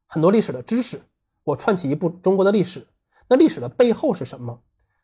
[0.07, 1.01] 很多历史的知识，
[1.45, 2.87] 我串起一部中国的历史。
[3.29, 4.63] 那历史的背后是什么？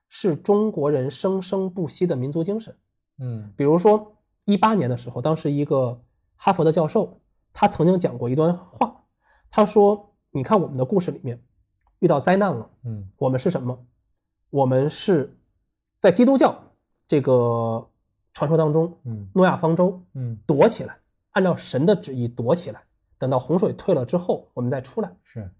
[0.08, 2.76] 是中国人生生不息的民族精神。
[3.18, 6.00] 嗯比如说一八年的时候，当时一个
[6.36, 7.20] 哈佛的教授，
[7.52, 9.04] 他曾经讲过一段话，
[9.50, 11.42] 他说：“你看我们的故事里面
[12.00, 13.86] 遇到灾难了，嗯我们是什么？
[14.50, 15.36] 我们是
[15.98, 16.62] 在基督教
[17.08, 17.86] 这个
[18.32, 20.98] 传说当中，嗯诺亚方舟嗯，躲起来，
[21.32, 22.82] 按照神的旨意躲起来，
[23.18, 25.10] 等到洪水退了之后，我们再出来。
[25.24, 25.50] 是，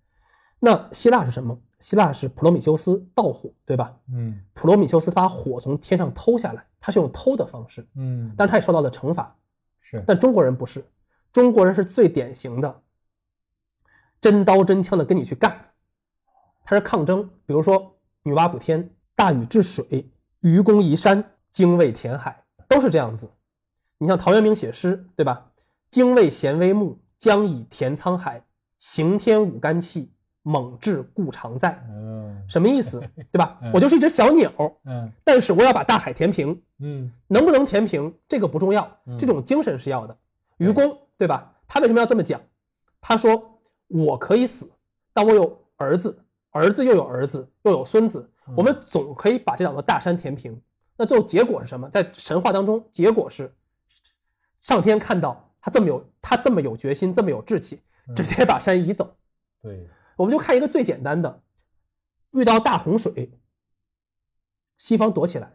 [0.59, 1.59] 那希腊是什么？
[1.81, 3.95] 希腊是普罗米修斯盗火，对吧？
[4.13, 9.35] 嗯普罗米修斯把火从天上偷下来，他是用偷的方式，嗯，但是他也受到了惩罚。
[9.81, 10.85] 是但中国人不是，
[11.33, 12.83] 中国人是最典型的，
[14.21, 15.71] 真刀真枪的跟你去干，
[16.67, 17.27] 他是抗争。
[17.47, 23.31] 比如说女娲补天、大禹治水、愚公移山、精卫填海，都是这样子。
[23.99, 25.53] 你像陶渊明写诗，对吧？
[25.91, 28.45] 精卫衔微木，将以填沧海。
[28.79, 31.83] 行天舞干气，猛志固常在。
[31.89, 33.01] 嗯什么意思？
[33.33, 33.71] 对吧嗯？
[33.73, 34.53] 我就是一只小鸟，
[34.85, 36.61] 嗯但是我要把大海填平。
[36.81, 40.15] 嗯能不能填平这个不重要嗯，这种精神是要的。
[40.59, 41.55] 愚公对吧？
[41.67, 42.39] 他为什么要这么讲？
[43.01, 44.71] 他说我可以死，
[45.15, 46.19] 但我有儿子，
[46.57, 50.61] 儿子又有儿子，又有孙子，嗯我们总可以把这两座大山填平。
[50.97, 51.89] 那最后结果是什么？
[51.91, 53.55] 在神话当中，结果是
[54.63, 57.83] 上天看到他这么有他这么有决心，这么有志气，
[58.15, 59.17] 直接把山移走。
[59.61, 61.43] 对，我们就看一个最简单的，
[62.31, 63.39] 遇到大洪水，
[64.79, 65.53] 西方躲起来。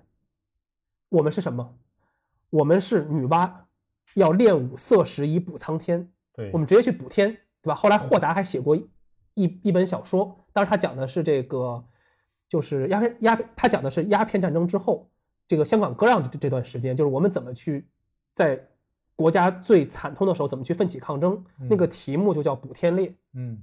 [1.10, 1.78] 我们是什么？
[2.50, 3.52] 我们是女娲，
[4.16, 6.12] 要练武色石以补苍天。
[6.34, 7.76] 对，我们直接去补天，对吧？
[7.76, 8.90] 后来霍达还写过一
[9.34, 11.84] 一一本小说，当然他讲的是这个，
[12.48, 15.10] 就是鸦片鸦，他讲的是鸦片战争之后，
[15.48, 17.88] 这个香港割让这这段时间，就是我们怎么去
[18.34, 18.68] 在
[19.16, 21.44] 国家最惨痛的时候怎么去奋起抗争。
[21.70, 23.16] 那个题目就叫补天烈。
[23.34, 23.62] 嗯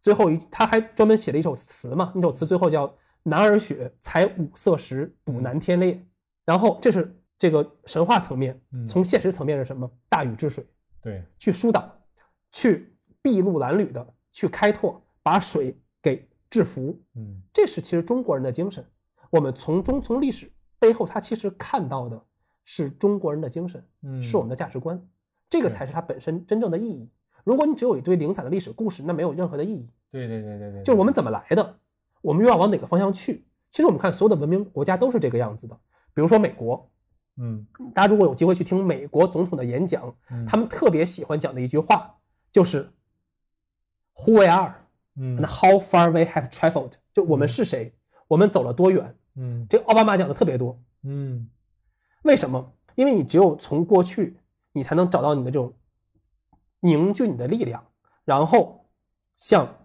[0.00, 5.98] 最后一，他还专门写了一首词嘛，那首词最后叫“男儿血，才五色石，补南天烈”。
[6.44, 9.90] 然后这是这个神话层面，嗯从现实层面是什么？
[10.10, 10.62] 大禹治水，
[11.00, 11.90] 对，去疏导，
[12.52, 15.82] 去筚路蓝缕的去开拓，把水给
[16.54, 16.96] 制服。
[17.16, 18.84] 嗯这是其实中国人的精神。
[19.30, 22.22] 我们从中从历史背后，他其实看到的
[22.64, 25.04] 是中国人的精神，嗯，是我们的价值观，
[25.50, 27.10] 这个才是它本身真正的意义。
[27.42, 29.90] 如果你只有一堆零散的历史故事，那没有任何的意义。
[30.12, 31.76] 对对对对对，就是我们怎么来的，
[32.22, 33.44] 我们又要往哪个方向去？
[33.70, 35.76] 其实我们看所有的文明国家都是这个样子的。
[36.14, 36.88] 比如说美国，
[37.38, 42.14] 嗯大家如果有机会去听美国总统的演讲，嗯他们特别喜欢讲的一句话
[42.52, 42.88] 就是
[44.14, 44.83] “Who we are
[45.16, 47.92] 嗯 and how far we have traveled”，就我们是谁，
[48.28, 49.16] 我们走了多远。
[49.36, 51.48] 嗯这奥巴马讲的特别多，嗯
[52.22, 52.72] 为什么？
[52.94, 54.36] 因为你只有从过去，
[54.72, 55.74] 你才能找到你的这种
[56.80, 57.84] 凝聚你的力量，
[58.24, 58.86] 然后
[59.36, 59.76] 向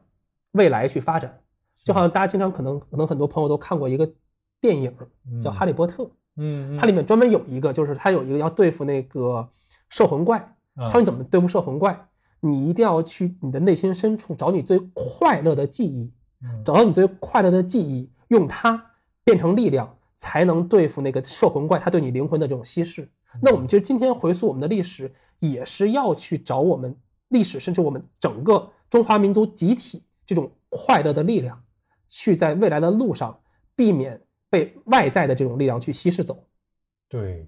[0.52, 1.42] 未来去发展。
[1.78, 4.12] 就好像大家经常可能可能很多朋友都看过一个
[4.60, 4.96] 电影
[5.42, 6.04] 叫《哈利波特》，
[6.36, 9.50] 嗯，它里面专门有一个，就是它有一个要对付那个
[9.90, 10.38] 摄魂怪。
[10.76, 12.08] 他他说你怎么对付摄魂怪？
[12.42, 18.92] 你一定要去你的内心深处找你最快乐的记忆，嗯找到你最快乐的记忆，用它
[19.24, 23.10] 变成力量，才能对付那个摄魂怪，它对你灵魂的这种稀释。
[23.42, 26.96] 那我们其实今天回溯我们的历史，也是要去找我们
[27.28, 31.62] 历史，甚至我们整个中华民族集体这种快乐的力量，
[32.10, 33.40] 去在未来的路上
[33.76, 36.44] 避免被外在的这种力量去稀释走。
[37.08, 37.48] 对，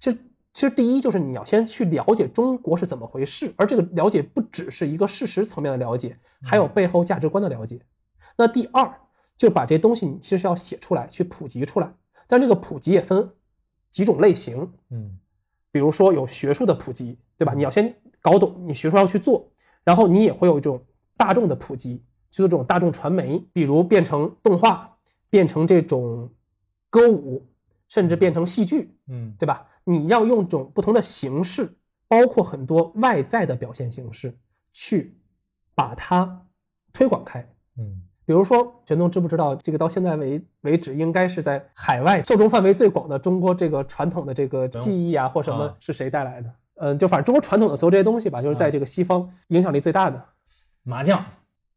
[0.00, 0.18] 其实，
[0.62, 7.80] 其实第一就是你要先去了解中国是怎么回事，而这个了解不只是一个事实层面的了解，还有背后价值观的了解。
[8.38, 8.88] 那第二，
[9.36, 11.92] 就把这些东西你其实要写出来，去普及出来。
[12.28, 13.28] 但这个普及也分
[13.90, 15.18] 几种类型，嗯
[15.72, 17.54] 比如说有学术的普及，对吧？
[17.54, 19.50] 你要先搞懂，你学术要去做，
[19.82, 20.80] 然后你也会有一种
[21.16, 24.96] 大众的普及，去做这种大众传媒，比如变成动画，
[25.28, 26.30] 变成这种
[26.88, 27.48] 歌舞，
[27.92, 29.66] 甚至变成戏剧，嗯对吧？
[29.84, 31.70] 你要用种不同的形式，
[32.08, 34.34] 包括很多外在的表现形式，
[34.72, 35.14] 去
[35.74, 36.46] 把它
[36.90, 37.46] 推广开。
[37.76, 46.54] 嗯比如说，玄东知不知道这个到现在为为止，应该是在海外受众范围最广的中国这个传统的这个技艺啊，或什么啊是谁带来的？
[46.76, 50.24] 嗯，就反正中国传统的所有这些东西吧，就是在这个西方影响力最大的
[50.82, 51.22] 麻将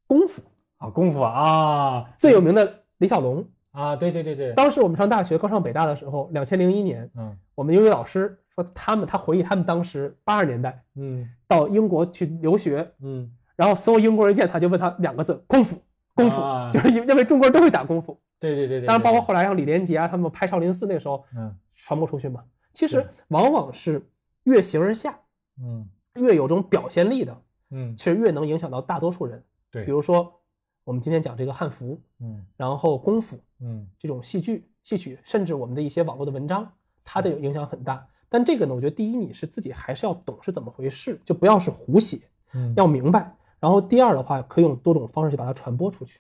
[0.08, 0.41] 功夫。
[0.78, 3.43] 啊，功夫啊，最有名的李小龙，
[3.75, 7.38] 啊，对对对对，当时我们上大学刚上北大的时候，两千零一年，嗯。
[7.53, 11.30] 我们英语老师说他们他回忆他们当时八十年代嗯。
[11.47, 13.30] 到英国去留学，嗯。
[13.55, 15.78] 然后所有英国人见他就问他两个字：功夫。
[16.13, 16.71] 功夫啊。
[16.73, 21.53] 就是因认为中国人都会打功夫，对对对对，当然包括后来像李连杰啊，他们拍少林寺那个时候，嗯。
[21.73, 22.43] 传播出去嘛。
[22.73, 24.01] 其实往往是
[24.43, 25.19] 越形而下，
[25.61, 25.88] 嗯。
[26.15, 27.38] 越有这种表现力的，
[27.71, 27.95] 嗯。
[27.97, 29.43] 其实越能影响到大多数人。
[29.69, 30.41] 对，比如说
[30.86, 36.71] 我们今天讲这个汉服，嗯然后功夫嗯这种戏剧、戏曲，甚至我们的一些网络的文章，
[37.03, 38.07] 它的影响很大。
[38.29, 42.19] 但这个呢，我觉得第一，你是自己还是要懂是怎么回事，就不要是胡写，
[42.53, 43.36] 嗯要明白。
[43.59, 46.19] 然后第二的话，可以用多种方式去把它传播出去。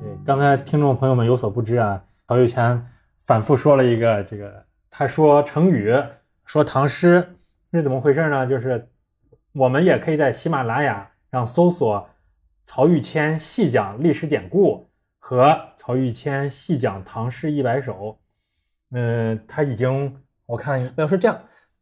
[0.00, 2.86] 对，刚才听众朋友们有所不知啊，曹玉泉
[3.18, 5.94] 反复说了一个这个，他说成语，
[6.46, 7.36] 说唐诗
[7.74, 8.46] 是怎么回事呢？
[8.46, 8.88] 就是
[9.54, 12.08] 我们也可以在喜马拉雅上搜索
[12.64, 14.88] 曹玉谦细讲历史典故
[15.18, 18.18] 和曹玉谦细讲唐诗一百首。
[18.90, 21.40] 嗯，他已经我看没有是这样，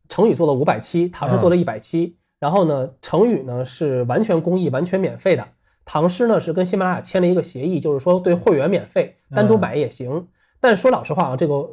[0.09, 2.19] 成语做了五百期，唐诗做了一百期。
[2.39, 5.49] 然后呢，成语呢是完全公益、完全免费的，
[5.85, 10.29] 唐诗呢是跟喜马拉雅签了一个协议，就是说对会员免费，单独买也行。
[10.61, 11.71] 但说老实话啊，这个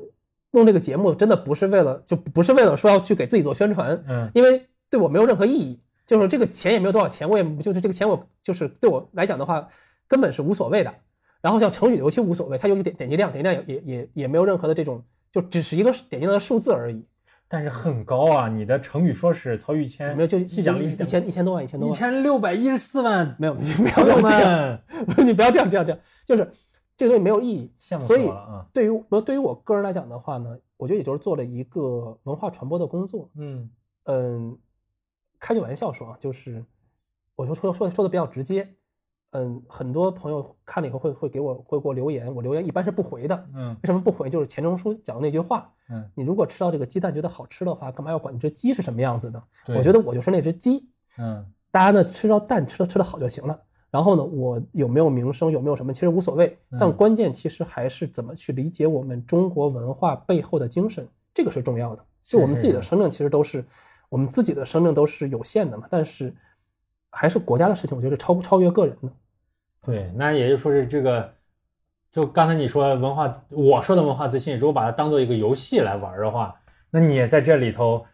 [0.52, 5.80] 弄这个节目真的不是为了，就不是为了说要去给自己做宣传，嗯，因为对我没有任何意义，
[6.10, 9.70] 就是这个钱也没有多少钱，我也就是这个钱我就是对我来讲的话
[10.08, 10.92] 根本是无所谓的。
[11.40, 15.04] 然后像成语尤其无所谓，它有一点点击量，点击量也也也也没有任何的这种。
[15.32, 17.06] 就只是一个点击量的数字而已，
[17.48, 18.48] 但是很高啊！
[18.50, 24.10] 你的成语说是曹玉谦，没有就细讲历史，一千一千多万，一千多万，一千六百一十四万，没有，你不要这
[24.42, 24.80] 样，
[25.24, 26.50] 你不要这样，这样，这样，就是
[26.98, 27.72] 这个东西没有意义。
[27.80, 28.28] 所以，
[28.74, 33.30] 对于我对于我个人来讲的话呢，我觉得也就是做了一个文化传播的工作。
[33.36, 33.70] 嗯
[34.06, 34.58] 嗯，
[35.40, 36.64] 开句玩笑说啊，就是
[37.36, 38.76] 我就说说说的比较直接。
[39.32, 43.48] 嗯，很多朋友看了以后会会给我会给我留言，我留言一般是不回的。
[43.54, 44.28] 嗯，为什么不回？
[44.28, 45.72] 就是钱钟书讲的那句话。
[45.92, 49.44] 嗯，你如果吃到这个鸡蛋觉得好吃的话，干嘛要管这只鸡是什么样子的？
[49.68, 50.90] 我觉得我就是那只鸡。
[51.20, 53.62] 嗯，大家呢吃到蛋吃的吃的好就行了。
[53.92, 56.58] 然后呢，我有没有名声，有没有什么，其实无所谓。
[56.80, 62.04] 但关键其实还是怎么去理解我们中国文化背后的精神，这个是重要的。
[62.24, 63.64] 就我们自己的生命，其实都是
[64.10, 65.88] 我们自己的生命都是有限的嘛。
[65.90, 66.34] 但是
[67.10, 69.10] 还是国家的事情，我觉得超不超越个人的。
[69.82, 71.34] 对，那也就说是这个，
[72.12, 76.54] 就刚才你说文化，我说的文化自信，如果把它当做一个游戏来玩的话，
[76.92, 78.06] 那你也在这里头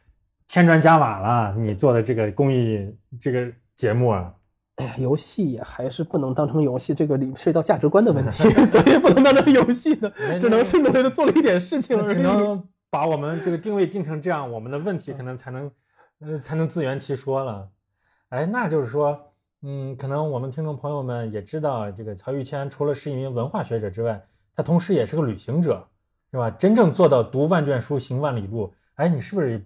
[0.48, 1.56] 添砖加瓦了。
[1.58, 4.34] 你做的这个公益这个节目啊，
[4.76, 15.72] 哎呀，游戏也还是不能当成游戏，这个里涉及到价值观的问题， 所以不能当成游戏的，只能是努力的做了一点事情，只能把我们这个定位定成这样，我们的问题可能才能，
[16.20, 17.70] 呃，才能自圆其说了。
[18.30, 19.32] 哎，那就是说。
[19.68, 25.88] 嗯，可能我们听众朋友们也知道，这个曹玉谦除了是一名文化学者之外，他同时也是个旅行者，
[26.30, 26.52] 是吧？
[26.52, 28.72] 真正做到读万卷书，行万里路。
[28.96, 29.66] 哎，你是不是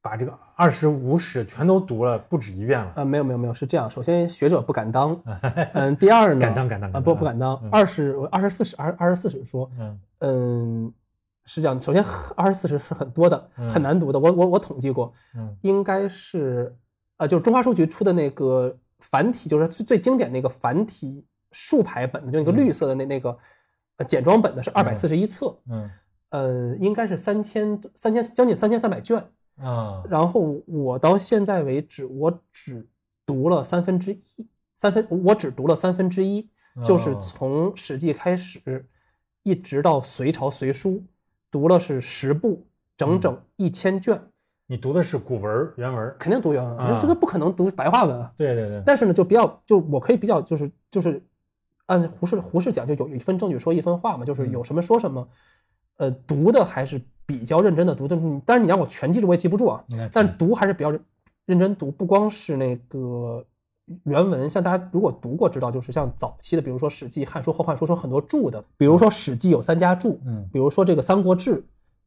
[0.00, 2.92] 把这个二十五史全都读了不止一遍了？
[2.96, 3.90] 啊，没有没有没有，是这样。
[3.90, 5.20] 首先，学者不敢当。
[5.74, 6.40] 嗯，第二呢？
[6.40, 7.56] 敢当敢当啊，不不敢当。
[7.72, 10.92] 二十二十四史二二十四史说，嗯嗯，
[11.44, 11.80] 是这样。
[11.80, 12.04] 首先，
[12.36, 14.18] 二十四史是很多的，很难读的。
[14.18, 16.76] 我我我统计过，嗯，应该是
[17.16, 18.78] 啊，就是中华书局出的那个。
[19.02, 23.34] 繁体就是最最经典那个繁体竖排本的，就那个绿色的那那个
[23.96, 25.90] 呃简装本的是二百四十一册，嗯，
[26.28, 29.16] 呃，应该是三千三千将近三千三百卷
[29.56, 30.02] 啊。
[30.06, 32.86] 然后我到现在为止，我只
[33.24, 36.50] 读了三分之一，三分我只读了三分之一，
[36.84, 38.86] 就是从《史记》开始，
[39.44, 41.02] 一直到隋朝隋书，
[41.50, 44.20] 读了是十部，整整一千卷。
[44.66, 48.32] 你读的是古文原文，肯定读原文，这个不可能读白话文啊。
[48.36, 48.82] 对对对。
[48.86, 51.20] 但是呢，就比较，就我可以比较，就是就是，
[51.86, 55.28] 按胡适胡适讲，就有一分证据说一分话嘛，就是有什么说什么。
[55.96, 59.84] 呃，读的还是比较认真的读的，但是你让我全记住，我也记不住啊。
[60.12, 60.90] 但读还是比较
[61.46, 63.44] 认真读，不光是那个
[64.04, 71.56] 原文，像大家如果读过知道，就是像早期的，比如说《史记》《汉书》《后汉书》说很多注的，比如说《史记》有三家注，嗯，比如说这个《三国志》。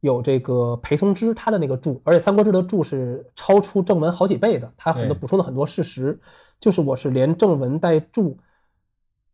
[0.00, 6.20] 有这个裴松之他的那个注，而且《三国志》的注是超出正文好几倍的，他很多补充了很多事实，
[6.60, 8.36] 就是我是连正文带注，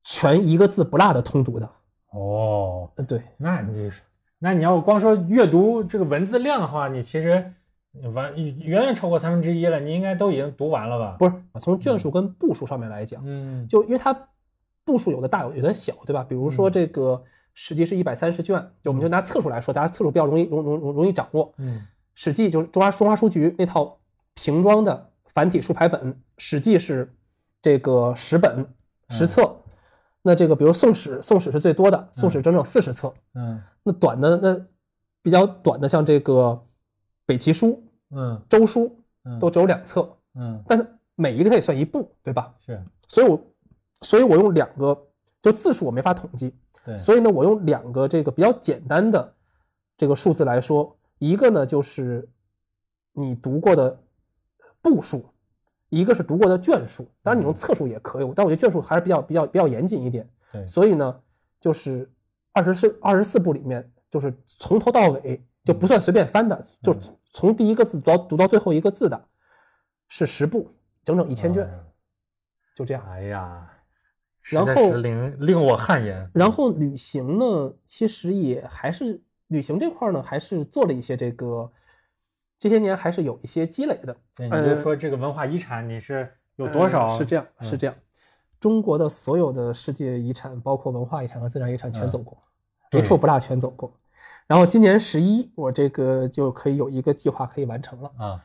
[0.04, 1.68] 全一个字不落的通读的。
[2.12, 3.90] 哦，对，那你
[4.38, 7.52] 那你要光说阅读这个文字量的话，你其实
[8.14, 11.16] 完远远超过三分之一了，你应该都已经读完了吧？
[11.18, 14.28] 不是，从卷数跟步数上面来讲，嗯，就因为它
[14.84, 16.24] 步数有的大有有的小，对吧？
[16.28, 17.22] 比如说这个。
[17.52, 21.52] 史记是一百三十卷，就我们就拿册数来说，大家册数比较容易容容容容易掌握。
[21.58, 21.84] 嗯，
[22.14, 23.98] 史记就是中华中华书局那套
[24.34, 27.12] 平装的繁体竖排本，史记是
[27.60, 28.64] 这个十本
[29.08, 29.56] 十册。
[30.22, 33.12] 那这个比如宋史，宋史是最多的，宋史整整四十册。
[33.34, 34.66] 嗯，那短的那
[35.20, 36.62] 比较短的像这个
[37.30, 40.16] 北齐书，嗯，周书，嗯都只有两册。
[40.34, 42.52] 嗯，但是每一个它也算一部，对吧？
[42.58, 43.40] 是，所以我
[44.00, 45.00] 所以我用两个，
[45.40, 46.52] 就字数我没法统计。
[46.84, 49.32] 对，所以呢，我用两个这个比较简单的
[49.96, 52.28] 这个数字来说，一个呢就是
[53.12, 53.96] 你读过的
[54.82, 55.24] 部数，
[55.88, 57.06] 一个是读过的卷数。
[57.22, 60.28] 当然你用册数也可以，但我觉得卷数还是比较比较比较严谨一点。
[60.50, 61.20] 对，所以呢，
[61.60, 62.10] 就是
[62.50, 66.96] 二十四二十四部里面，就是从头到尾就不算随便翻的，就
[67.30, 69.28] 从第一个字读到读到最后一个字的，
[70.08, 71.68] 是十部，整整一千卷，
[72.74, 73.02] 就这样。
[73.08, 73.70] 哎呀。
[74.52, 76.30] 然后令令我汗颜。
[76.32, 81.70] 然后旅行呢，其实也还是旅行这块呢，还是做了一些这个
[82.58, 84.16] 这些年还是有一些积累的。
[84.34, 87.18] 对，你就说这个文化遗产你是有多少？
[87.18, 87.94] 是这样，是这样。
[88.58, 92.42] 中国的所有的世界遗产，包括文化遗产和自然遗产，全走过，
[92.92, 93.92] 一处不落，全走过。
[94.50, 98.44] 然后今年十一，我这个就可以有一个计划可以完成了啊。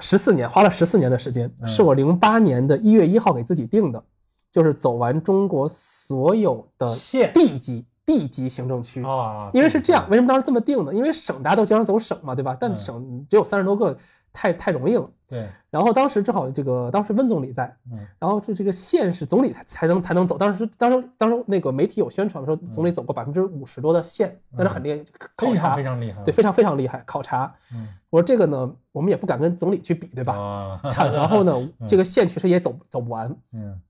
[0.00, 4.02] 十四年，花了十四年的时间，是我零八年的一月一号给自己定的，
[4.50, 9.48] 就是走完中国所有的县地级地级行政区啊。
[9.54, 10.92] 因为是这样，为什么当时这么定呢？
[10.92, 12.56] 因为省大家都经常走省嘛，对吧？
[12.58, 13.96] 但省只有三十多个。
[14.32, 15.46] 太太容易了，对。
[15.70, 17.98] 然后当时正好这个当时温总理在，嗯。
[18.18, 20.36] 然后这这个县是总理才才能才能走。
[20.38, 25.04] 当时当时当时那个媒体有宣传说总理走过百分之五十多的县，那是很厉害，
[25.36, 27.02] 考察非常厉害，对，非常非常厉害。
[27.06, 27.88] 考察，嗯。
[28.10, 30.34] 我说这个呢，我们也不敢跟总理去比，对吧？
[30.36, 30.80] 啊。
[31.12, 31.52] 然后呢，
[31.88, 33.80] 这个县确实也走走不完，嗯。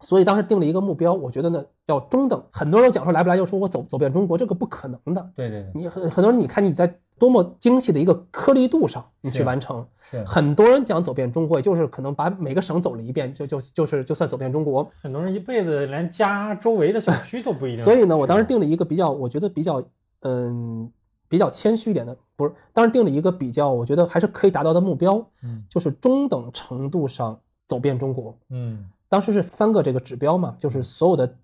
[0.00, 2.42] 所以当时定了一个目标，我觉得呢要中等。
[2.50, 5.30] 很多人讲说来不来，就说我走走遍中国，这个不可能的。
[5.34, 5.72] 对对对。
[5.74, 6.98] 你很很多人，你看你在。
[7.18, 9.84] 多么精细的一个颗粒度上，你去完成。
[10.24, 14.88] 很多人讲走遍中国，也就是可能把每个省走了一遍，就就就是就算走遍中国。
[15.02, 17.84] 很多人一辈子连家周围的小区都不一定。
[17.84, 19.82] 所以呢，我当时定了一个比较，我觉得比较
[20.20, 20.88] 嗯
[21.28, 27.36] 比较谦虚一点的，不是，当时定了一个比较，我觉得还是可以达到的目标，嗯，就是中等程度上
[27.66, 28.32] 走遍中国。
[28.50, 31.38] 嗯，当时是三个这个指标嘛，就是所有的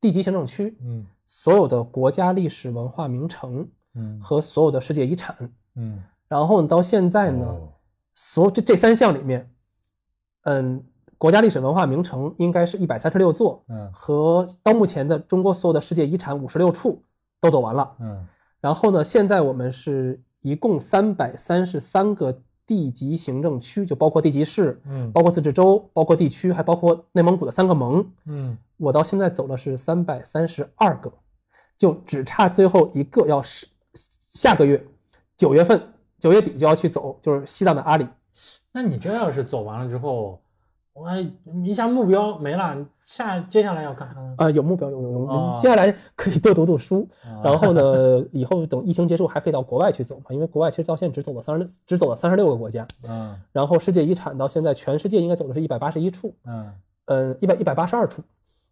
[0.00, 3.68] 地级行政区，嗯，所有的国家历史文化名城。
[3.96, 7.46] 嗯，和所有的世界遗产，嗯，然后到现在呢，
[8.12, 9.54] 所这这三项里面，
[10.42, 10.84] 嗯，
[11.16, 17.04] 国家历史文化名城应该是一百三十六座，嗯，和到目前的中国所有的世界遗产五十六处
[17.40, 18.26] 都走完了，嗯，
[18.60, 31.12] 然后呢，现在我们是一共三百三十三个地级行政区，就包括地级市，嗯，包括自治州，包括地区，还包括内蒙古的三个盟，嗯，我到现在走了是三百三十二个，
[31.76, 33.66] 就只差最后一个要是。
[33.96, 34.84] 下个月
[35.36, 35.80] 九月份
[36.18, 38.04] 九月底就要去走，就是西藏的阿里。
[38.72, 40.42] 那你这要是走完了之后，
[40.94, 41.10] 我
[41.64, 44.34] 一下目标没了，下接下来要干啥呢？
[44.38, 47.08] 啊，有目标有有有，接下来可以多读读书，
[47.42, 52.86] 然后呢，以后等疫情结束还可以到国外去走嘛，因为国外其实到现在只走了三十六，只走了三十六个国家。
[53.08, 56.32] 嗯，然后世界遗产到现在全世界应该走的是一百八十一处。
[56.44, 56.72] 嗯，
[57.06, 58.22] 呃，一百一百八十二处。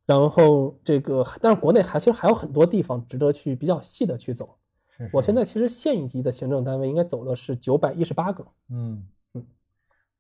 [0.07, 4.49] 然后这个，但是国内还其实还有很多地方值得去比较细的去走。
[4.89, 8.45] 是我现在其实县一级的行政单位应该走的是九百一十八个。
[8.71, 9.05] 嗯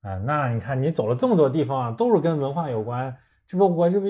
[0.03, 3.16] 啊，那你看你走了这么多地方啊，都是跟文化有关。
[3.46, 4.07] 这不，我这不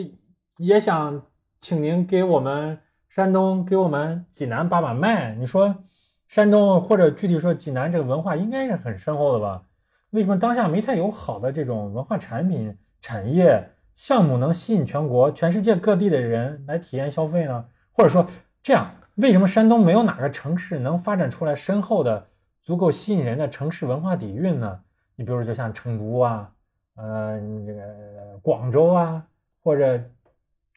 [0.57, 1.23] 也想
[1.61, 2.79] 请您给我们
[3.09, 5.35] 山东、给我们济南把把脉？
[5.35, 5.85] 你说
[6.27, 9.63] 山东或者具体说济南这个文化应该是很深厚的吧？
[10.11, 17.67] 为什么当下没太有好的这种文化产品产业项目能吸引全国、全世界各地的人来体验消费呢？
[17.93, 18.27] 或者说
[18.63, 18.95] 这样？
[19.17, 22.29] 为什么山东没有哪个城市能发展出来深厚的、
[22.63, 24.81] 足够吸引人的城市文化底蕴呢？
[25.17, 26.51] 你比如就像成都啊，
[26.97, 29.25] 呃，这个广州啊，
[29.63, 30.01] 或者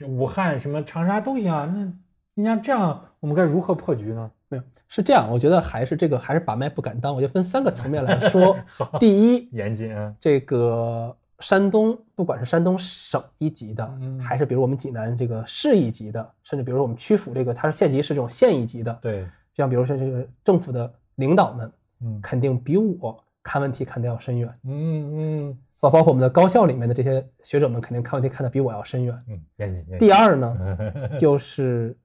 [0.07, 1.65] 武汉、什么长沙都行啊。
[1.73, 1.91] 那
[2.33, 4.31] 你像这样，我们该如何破局呢？
[4.47, 8.55] 没有，是这样，我觉得还是这个还是把脉不敢当，我就分三个层面来 说。
[8.99, 11.15] 第一，严谨，这个。
[11.41, 13.85] 山东，不管是山东省一级的，
[14.21, 29.85] 还是比如我们济南这个市一级的，甚至比如我们曲阜这个，它是县级市这种县一级的，对，像比如说这个政府的领导们，嗯，肯定比我看问题看得要深远，嗯嗯，包包括我们的高校里面的这些学者们，肯定看问题看得比我要深远，嗯，严谨。
[29.99, 30.57] 第二呢，
[31.15, 31.95] 就是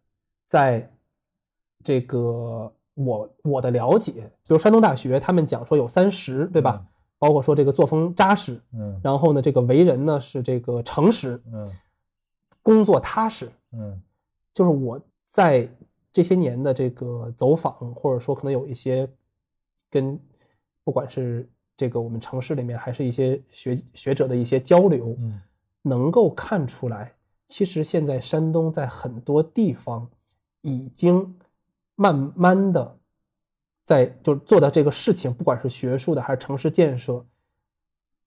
[0.46, 0.86] 在
[1.82, 4.12] 这个我我的了解，
[4.42, 6.84] 比如山东大学，他们讲说有三十，对吧？
[7.18, 11.66] 包括说这个作风扎实，嗯，然后呢，这个为人呢是这个诚实，嗯，
[12.62, 13.98] 工作踏实，嗯，
[14.52, 15.66] 就是我在
[16.12, 19.08] 这些年的这个走访，或者说可能有一些
[19.88, 20.20] 跟
[20.84, 25.40] 不管是这个我们城市里面，还是一些学学者的一些交流，嗯，
[25.82, 27.14] 能够看出来，
[27.46, 30.08] 其实现在山东在很多地方
[30.62, 31.36] 已经
[31.94, 32.96] 慢慢的。
[33.82, 37.26] 在就做的这个事情，不管是学术的还是城市建设，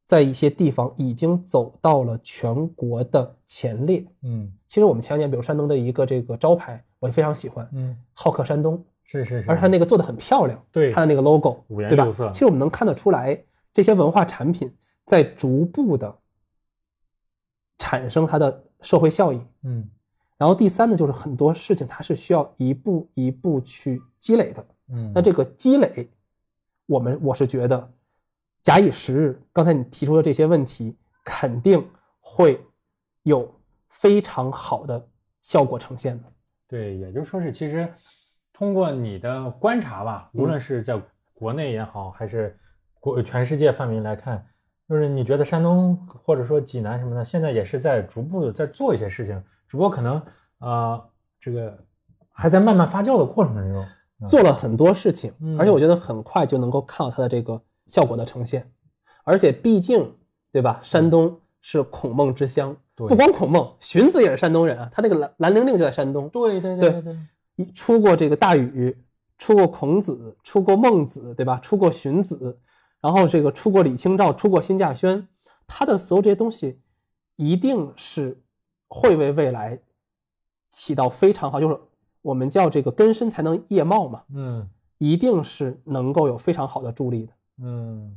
[0.04, 4.06] 在一些地方已经走到了全国的前列。
[4.24, 7.66] 嗯，其实我们前两年，比如山东的一个这个招牌，我也非常喜欢。
[7.72, 10.66] 嗯，好客山东是是是，而且它那个做的很漂亮。
[10.72, 12.30] 对，它的那个 logo，五颜六色。
[12.32, 14.74] 其实我们能看得出来，这些文化产品
[15.06, 16.20] 在逐步的
[17.78, 19.42] 产生它的社会效益。
[19.64, 19.88] 嗯，
[20.38, 24.66] 然后第三呢，就是很多事情它是需要一步一步去积累的。
[24.90, 26.10] 嗯，那这个积累，
[26.86, 27.92] 我们我是觉得，
[28.62, 31.86] 假以时日，刚才你提出的这些问题，肯定
[32.20, 32.66] 会
[33.24, 33.54] 有
[33.90, 35.10] 非常好的
[35.42, 36.32] 效果呈现的。
[36.68, 37.88] 对，也就是说是，其实
[38.54, 41.02] 通过你的观察吧，无论是在
[41.34, 42.58] 国内也好，还是
[43.00, 44.46] 国全世界范围来看，
[44.88, 49.36] 就是你觉得山东或者说济南什么的，现在也是在逐步的在做一些事情，
[49.68, 50.16] 只不过可能
[50.60, 51.78] 啊、呃这个
[52.32, 53.86] 还在慢慢发酵的过程之中。
[54.30, 58.72] 做了很多事情，嗯而且我觉得很快就能够看到它的这个效果的呈现。
[59.26, 60.16] 而且毕竟，
[60.50, 60.80] 对吧？
[60.82, 67.18] 山东是孔孟之乡，对不光孔孟，荀子也是山东人啊，他那个兰兰陵令就在山东，对对对对
[67.74, 68.98] 出过这个大禹，
[69.38, 71.60] 出过孔子，出过孟子，对吧？
[71.60, 72.60] 出过荀子，
[73.02, 75.28] 然后这个出过李清照，出过辛稼轩，
[75.68, 76.82] 他的所有这些东西，
[77.36, 78.42] 一定是
[78.88, 79.80] 会为未来
[80.70, 81.80] 起到非常好，就是
[82.22, 87.34] 我们叫这个根深才能叶茂嘛，嗯一定是能够有非常好的助力的。
[87.62, 88.16] 嗯，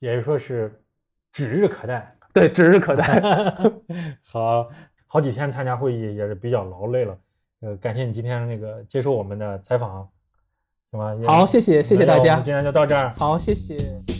[0.00, 0.82] 也就是说是
[1.30, 2.14] 指日可待。
[2.34, 3.22] 对，指日可待。
[4.22, 4.68] 好
[5.06, 7.16] 好几天参加会议也是比较劳累了，
[7.60, 10.08] 呃，感谢你今天那个接受我们的采访，
[10.92, 11.16] 行吗？
[11.26, 12.36] 好，谢谢，谢谢大家。
[12.36, 13.12] 今天就到这儿。
[13.18, 14.17] 好，谢谢。